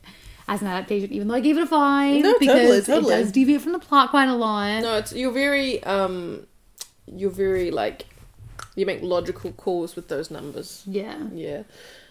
[0.48, 3.14] as an adaptation even though i gave it a five No, because totally, totally.
[3.14, 6.46] it does deviate from the plot quite a lot No, it's you're very um
[7.06, 8.06] you're very like
[8.74, 10.82] you make logical calls with those numbers.
[10.86, 11.62] yeah Yeah.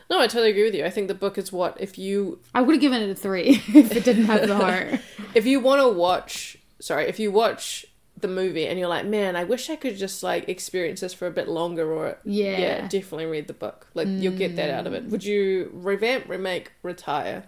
[0.09, 0.85] No, I totally agree with you.
[0.85, 3.61] I think the book is what if you i would have given it a three
[3.73, 4.99] if it didn't have the heart
[5.33, 7.85] if you want to watch sorry, if you watch
[8.17, 11.27] the movie and you're like, "Man, I wish I could just like experience this for
[11.27, 12.57] a bit longer or Yeah.
[12.59, 13.87] yeah, definitely read the book.
[13.93, 15.05] Like you'll get that out of it.
[15.05, 17.45] Would you revamp, remake, retire?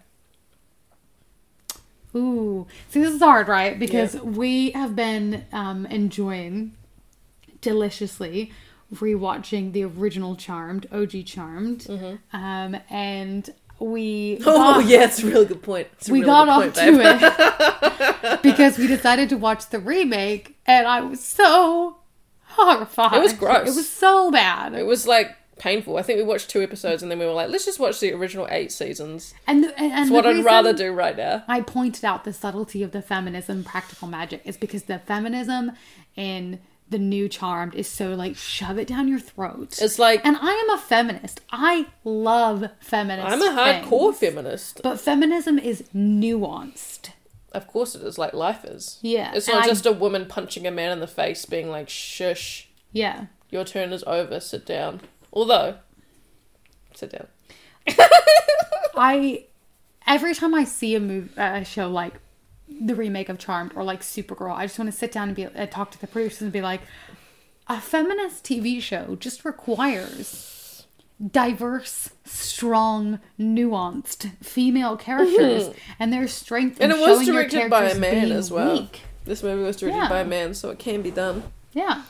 [2.15, 6.73] Ooh see this is hard right because we have been um enjoying
[7.61, 8.51] deliciously
[8.95, 11.87] rewatching the original charmed og charmed
[12.33, 13.49] um and
[13.79, 14.43] we Mm-hmm.
[14.49, 15.87] Oh got- yeah, it's a really good point.
[16.09, 16.99] We really got off point, to
[18.33, 21.97] it because we decided to watch the remake, and I was so
[22.43, 23.13] horrified.
[23.13, 23.67] It was gross.
[23.69, 24.73] It was so bad.
[24.73, 25.97] It was like painful.
[25.97, 28.13] I think we watched two episodes and then we were like, let's just watch the
[28.13, 29.33] original eight seasons.
[29.47, 31.43] and the, and, and what I'd rather do right now.
[31.47, 35.71] I pointed out the subtlety of the feminism practical magic is because the feminism
[36.15, 39.77] in the new Charmed is so like shove it down your throat.
[39.81, 41.41] It's like and I am a feminist.
[41.51, 43.27] I love feminist.
[43.27, 44.19] I'm a hardcore things.
[44.35, 44.81] feminist.
[44.83, 47.09] But feminism is nuanced.
[47.51, 48.99] Of course it is, like life is.
[49.01, 51.89] Yeah, It's not I- just a woman punching a man in the face being like,
[51.89, 53.25] shush, Yeah.
[53.49, 55.01] your turn is over, sit down.
[55.37, 55.75] Although,
[56.95, 57.27] sit down.
[58.95, 59.45] I
[60.07, 62.15] every time I see a move a show like
[62.67, 65.45] the remake of Charmed or like Supergirl, I just want to sit down and be
[65.45, 66.81] uh, talk to the producers and be like,
[67.67, 70.85] a feminist TV show just requires
[71.31, 75.69] diverse, strong, nuanced female characters
[75.99, 78.73] and their strength And it was directed by a man as well.
[78.73, 79.01] weak.
[79.25, 80.09] This movie was directed Yeah.
[80.09, 81.43] by a man, so it can be done.
[81.73, 82.03] Yeah.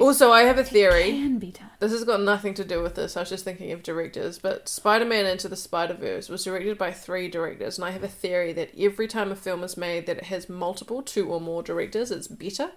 [0.00, 1.10] Also, I have a theory.
[1.10, 1.70] Can be done.
[1.78, 3.16] This has got nothing to do with this.
[3.16, 7.28] I was just thinking of directors, but Spider-Man Into the Spider-Verse was directed by three
[7.28, 10.24] directors, and I have a theory that every time a film is made that it
[10.24, 12.70] has multiple, two or more directors, it's better.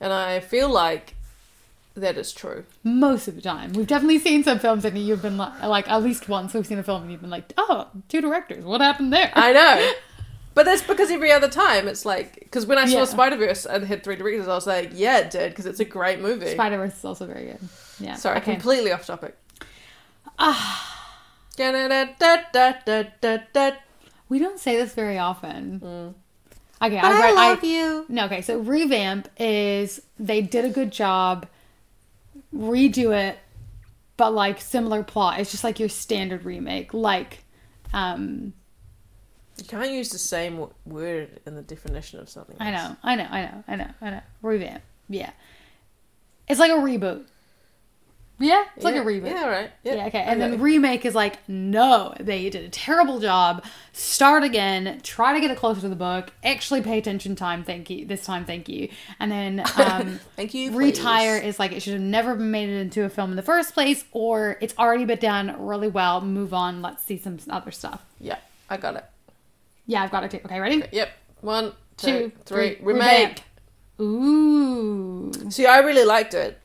[0.00, 1.14] And I feel like
[1.94, 2.64] that is true.
[2.84, 6.02] Most of the time, we've definitely seen some films and you've been like, like at
[6.02, 8.64] least once we've seen a film and you've been like, oh, two directors.
[8.64, 9.32] What happened there?
[9.34, 9.92] I know.
[10.58, 13.04] But that's because every other time it's like because when I saw Yeah.
[13.04, 15.84] Spider Verse and had three directors, I was like, yeah, it did because it's a
[15.84, 16.50] great movie.
[16.50, 17.60] Spider Verse is also very good.
[18.00, 18.16] Yeah.
[18.16, 18.54] Sorry, Okay.
[18.54, 19.36] completely off topic.
[20.36, 20.84] Ah.
[24.28, 25.80] We don't say this very often.
[26.82, 28.04] Okay, But I read- love you.
[28.08, 31.46] No, okay, so revamp is they did a good job,
[32.52, 33.38] redo it,
[34.16, 35.38] but like similar plot.
[35.38, 36.92] It's just like your standard remake.
[36.92, 37.44] Like,
[37.92, 38.54] um,
[39.58, 42.56] You can't use the same word in the definition of something.
[42.60, 44.20] I know, I know, I know, I know, I know.
[44.42, 44.82] Revamp.
[45.08, 45.30] Yeah.
[46.48, 47.24] It's like a reboot.
[48.40, 49.30] Yeah, it's like a Yeah, reboot.
[49.30, 49.70] Yeah, right.
[49.82, 50.20] Yeah, Yeah, okay.
[50.20, 53.64] And then remake is like, no, they did a terrible job.
[53.92, 55.00] Start again.
[55.02, 56.32] Try to get it closer to the book.
[56.44, 57.64] Actually pay attention time.
[57.64, 58.06] Thank you.
[58.06, 58.90] This time, thank you.
[59.18, 60.70] And then um, Thank you.
[60.70, 61.48] retire please.
[61.48, 63.74] is like it should have never been made it into a film in the first
[63.74, 66.20] place, or it's already been done really well.
[66.20, 66.80] Move on.
[66.80, 68.04] Let's see some other stuff.
[68.20, 68.38] Yeah,
[68.70, 69.04] I got it.
[69.88, 70.40] Yeah, I've got it too.
[70.44, 70.84] Okay, ready?
[70.92, 71.10] Yep.
[71.40, 72.74] One, Two, two, three.
[72.76, 72.84] three.
[72.84, 73.42] Remake.
[73.98, 74.12] Revamp.
[74.22, 75.32] Ooh.
[75.50, 76.60] See, I really liked it,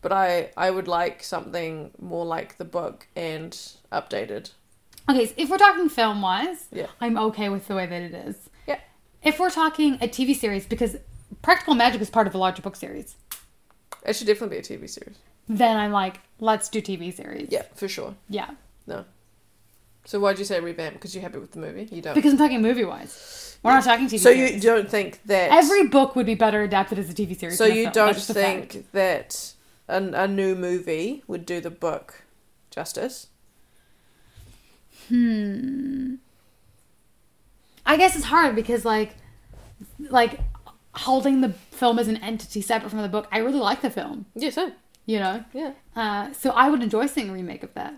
[0.00, 3.52] but I I would like something more like the book and
[3.92, 4.52] updated.
[5.10, 6.86] Okay, so if we're talking film wise, Yeah.
[7.00, 8.48] I'm okay with the way that it is.
[8.66, 8.78] Yeah.
[9.22, 10.96] If we're talking a TV series, because
[11.42, 13.16] Practical Magic is part of a larger book series,
[14.06, 15.16] It should definitely be a TV series.
[15.48, 17.48] then I'm like, let's do TV series.
[17.50, 18.14] Yeah, for sure.
[18.28, 18.50] Yeah.
[18.86, 19.04] No.
[20.08, 20.94] So why'd you say revamp?
[20.94, 21.86] Because you're happy with the movie?
[21.92, 22.14] You don't.
[22.14, 23.58] Because I'm talking movie wise.
[23.62, 24.54] We're not talking TV so series.
[24.54, 27.58] you don't think that Every book would be better adapted as a TV series.
[27.58, 29.52] So you don't think that
[29.86, 32.22] a, a new movie would do the book
[32.70, 33.26] justice?
[35.08, 36.14] Hmm.
[37.84, 39.14] I guess it's hard because like,
[39.98, 40.40] like
[40.94, 43.28] holding the film as an entity separate from the book.
[43.30, 44.24] I really like the film.
[44.34, 44.72] Yeah, so
[45.04, 45.44] You know.
[45.52, 47.92] yeah, Uh, so I would enjoy seeing a remake of that,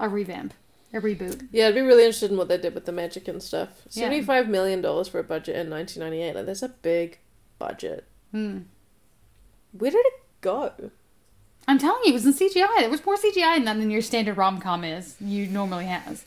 [0.00, 0.54] a revamp,
[0.96, 1.48] a reboot.
[1.52, 1.68] yeah.
[1.68, 3.68] I'd be really interested in what they did with the magic and stuff.
[3.90, 4.04] Yeah.
[4.04, 6.34] Seventy-five million dollars for a budget in nineteen ninety-eight.
[6.34, 7.18] Like that's a big
[7.58, 8.04] budget.
[8.32, 8.60] Hmm.
[9.72, 10.72] Where did it go?
[11.68, 12.78] I'm telling you, it was in CGI.
[12.80, 15.16] There was more CGI in that than your standard rom com is.
[15.20, 16.24] You normally has.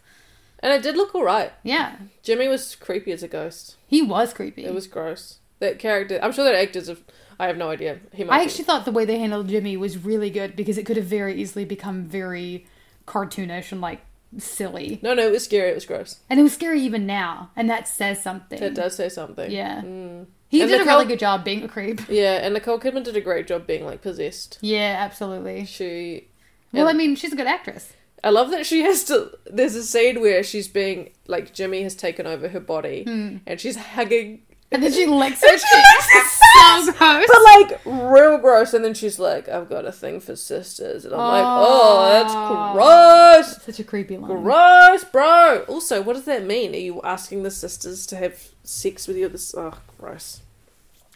[0.62, 1.54] And it did look alright.
[1.64, 3.78] Yeah, Jimmy was creepy as a ghost.
[3.88, 4.66] he was creepy.
[4.66, 5.40] It was gross.
[5.60, 6.20] That character.
[6.22, 7.02] I'm sure that actors have.
[7.40, 8.00] I have no idea.
[8.14, 8.36] He might.
[8.36, 10.98] I be- actually thought the way they handled Jimmy was really good because it could
[10.98, 12.66] have very easily become very
[13.08, 14.02] cartoonish and like
[14.38, 15.72] silly, No, no, it was scary.
[15.72, 16.18] It was gross.
[16.30, 18.62] and it was scary even now, and that says something.
[18.62, 19.50] It does say something.
[19.52, 20.28] Yeah, Mm.
[20.50, 22.02] he And did a really good job being a creep.
[22.10, 24.58] Yeah, and Nicole Kidman did a great job being like possessed.
[24.62, 25.66] Yeah, absolutely.
[25.66, 26.28] She
[26.72, 27.94] Well, I mean, she's a good actress.
[28.24, 29.32] I love that she has to.
[29.46, 33.04] There's a scene where she's being like Jimmy has taken over her body,
[33.48, 36.40] and she's hugging, And then she licks her cheeks.
[36.86, 37.26] So gross.
[37.28, 38.74] but like real gross.
[38.74, 43.56] And then she's like, "I've got a thing for sisters," and I'm like, "Oh, that's
[43.56, 44.30] gross, Such a creepy line.
[44.44, 46.74] gross, bro." Also, what does that mean?
[46.74, 49.28] Are you asking the sisters to have sex with you?
[49.30, 50.42] This oh, gross.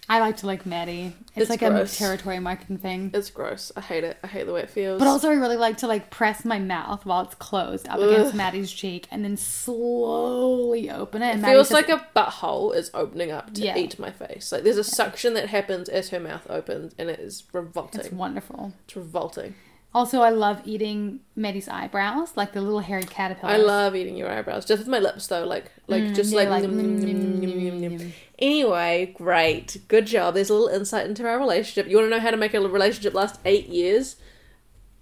[0.09, 1.13] I like to like Maddie.
[1.35, 1.93] It's, It's like gross.
[1.93, 3.11] a territory marketing thing.
[3.13, 3.71] It's gross.
[3.75, 4.17] I hate it.
[4.21, 4.99] I hate the way it feels.
[4.99, 8.35] But also, I really like to like press my mouth while it's closed up against
[8.35, 11.27] Maddie's cheek, and then slowly open it.
[11.27, 13.77] It And Maddie feels says- like a butthole is opening up to Yeah.
[13.77, 14.51] eat my face.
[14.51, 18.01] Like there's a suction that happens as her mouth opens, and it is revolting.
[18.01, 18.73] it's wonderful.
[18.85, 19.55] It's revolting.
[19.95, 23.59] Also, I love eating Maddie's eyebrows, like the little hairy caterpillars.
[23.59, 26.49] I love eating your eyebrows, just with my lips though, like like just yeah, like.
[26.49, 27.99] like, nom, nom, mm, nom.
[27.99, 28.11] mm.
[28.39, 30.33] Anyway, great, good job.
[30.33, 31.87] There's a little insight into our relationship.
[31.87, 34.15] You want to know how to make a relationship last eight years?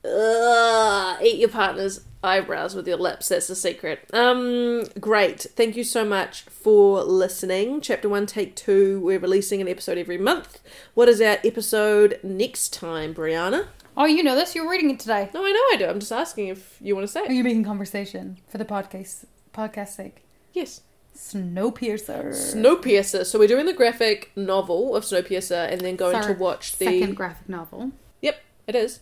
[0.03, 3.29] Ugh, eat your partner's eyebrows with your lips.
[3.29, 4.09] That's the secret.
[4.13, 5.41] Um, great.
[5.55, 7.81] Thank you so much for listening.
[7.81, 8.99] Chapter one, take two.
[8.99, 10.59] We're releasing an episode every month.
[10.95, 13.67] What is our episode next time, Brianna?
[13.97, 14.55] Oh, you know this.
[14.55, 15.29] You're reading it today.
[15.33, 15.85] No, I know I do.
[15.87, 19.25] I'm just asking if you want to say Are you making conversation for the podcast
[19.53, 20.23] podcast sake?
[20.53, 20.81] Yes.
[21.15, 22.29] Snowpiercer.
[22.29, 23.25] Snowpiercer.
[23.25, 26.85] So we're doing the graphic novel of Snowpiercer, and then going our to watch the.
[26.85, 27.91] second graphic novel.
[28.21, 28.99] Yep, it is.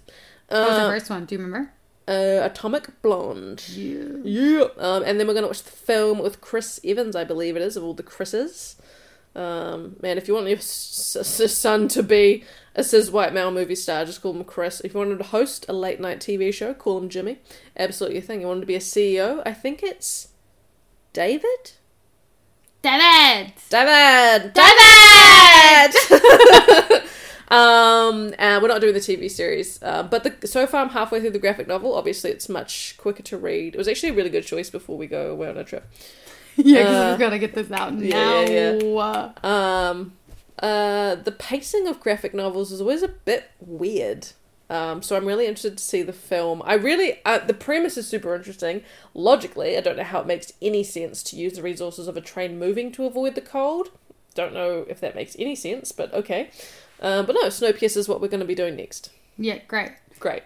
[0.48, 1.26] What was the Uh, first one?
[1.26, 1.72] Do you remember?
[2.08, 3.64] uh, Atomic Blonde.
[3.70, 4.04] Yeah.
[4.24, 4.66] Yeah.
[4.80, 7.78] Um, and then we're gonna watch the film with Chris Evans, I believe it is,
[7.78, 8.76] of all the Chris's.
[9.36, 12.44] Um, man, if you want your s- s- son to be
[12.80, 14.80] a cis white male movie star, just call him Chris.
[14.82, 17.40] If you wanted to host a late night TV show, call him Jimmy.
[17.78, 18.42] Absolutely your thing.
[18.42, 20.30] You wanted to be a CEO, I think it's
[21.14, 21.72] David.
[22.82, 23.54] David!
[23.70, 24.54] David.
[24.54, 25.96] David!
[27.52, 31.20] Um, and we're not doing the TV series, uh, but the, so far I'm halfway
[31.20, 31.96] through the graphic novel.
[31.96, 33.74] Obviously, it's much quicker to read.
[33.74, 35.90] It was actually a really good choice before we go away on a trip.
[36.58, 38.42] yeah, because Uh, we've got to get this out yeah, now.
[38.42, 40.14] yeah, Um,
[40.60, 44.28] uh, the pacing of graphic novels is always a bit weird.
[44.70, 46.62] Um, so I'm really interested to see the film.
[46.64, 48.84] I really, uh, the premise is super interesting.
[49.16, 52.22] Logically, I don't know how it makes any sense to use the resources of a
[52.22, 53.90] train moving to avoid the cold.
[54.36, 56.52] Don't know if that makes any sense, but okay.
[57.02, 59.10] Um, but no, Snowpiercer is what we're going to be doing next.
[59.38, 59.94] Yeah, great.
[60.20, 60.44] Great.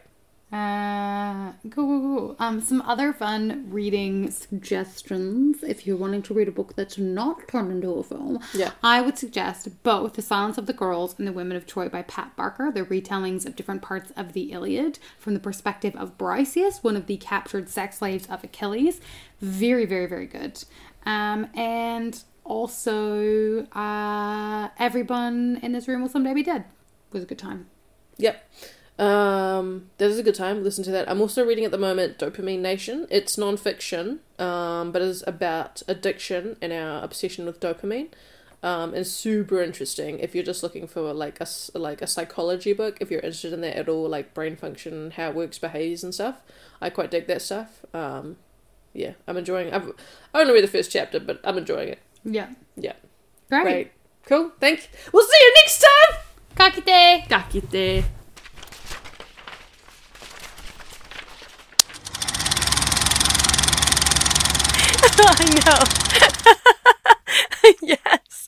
[0.53, 2.35] Uh, cool, cool, cool.
[2.37, 7.47] Um, some other fun reading suggestions if you're wanting to read a book that's not
[7.47, 8.37] turned into a film.
[8.53, 8.69] Yeah.
[8.83, 12.03] I would suggest both The Silence of the Girls and The Women of Troy by
[12.03, 12.71] Pat Barker.
[12.71, 17.07] They're retellings of different parts of the Iliad from the perspective of Briseis, one of
[17.07, 19.01] the captured sex slaves of Achilles.
[19.41, 20.63] Very, very, very good.
[21.03, 26.65] Um, and also, uh, everyone in this room will someday be dead.
[27.11, 27.71] Was a good time.
[28.17, 28.47] Yep.
[28.99, 30.63] Um, that is a good time.
[30.63, 31.09] Listen to that.
[31.09, 33.07] I'm also reading at the moment Dopamine Nation.
[33.09, 38.09] It's non-fiction, um, but it's about addiction and our obsession with dopamine.
[38.61, 42.97] Um, and super interesting if you're just looking for like a like a psychology book.
[43.01, 46.13] If you're interested in that at all, like brain function, how it works, behaves, and
[46.13, 46.41] stuff.
[46.79, 47.83] I quite dig that stuff.
[47.93, 48.37] Um,
[48.93, 49.73] yeah, I'm enjoying.
[49.73, 49.91] I've
[50.33, 51.99] I only read the first chapter, but I'm enjoying it.
[52.23, 52.51] Yeah.
[52.77, 52.93] Yeah,
[53.49, 53.63] Great.
[53.63, 53.91] great,
[54.25, 54.51] cool.
[54.61, 54.89] Thank.
[55.11, 56.71] We'll see you next time.
[56.71, 57.27] Kakite!
[57.27, 58.03] Kakite.
[65.45, 67.13] I know.
[67.81, 68.42] yes.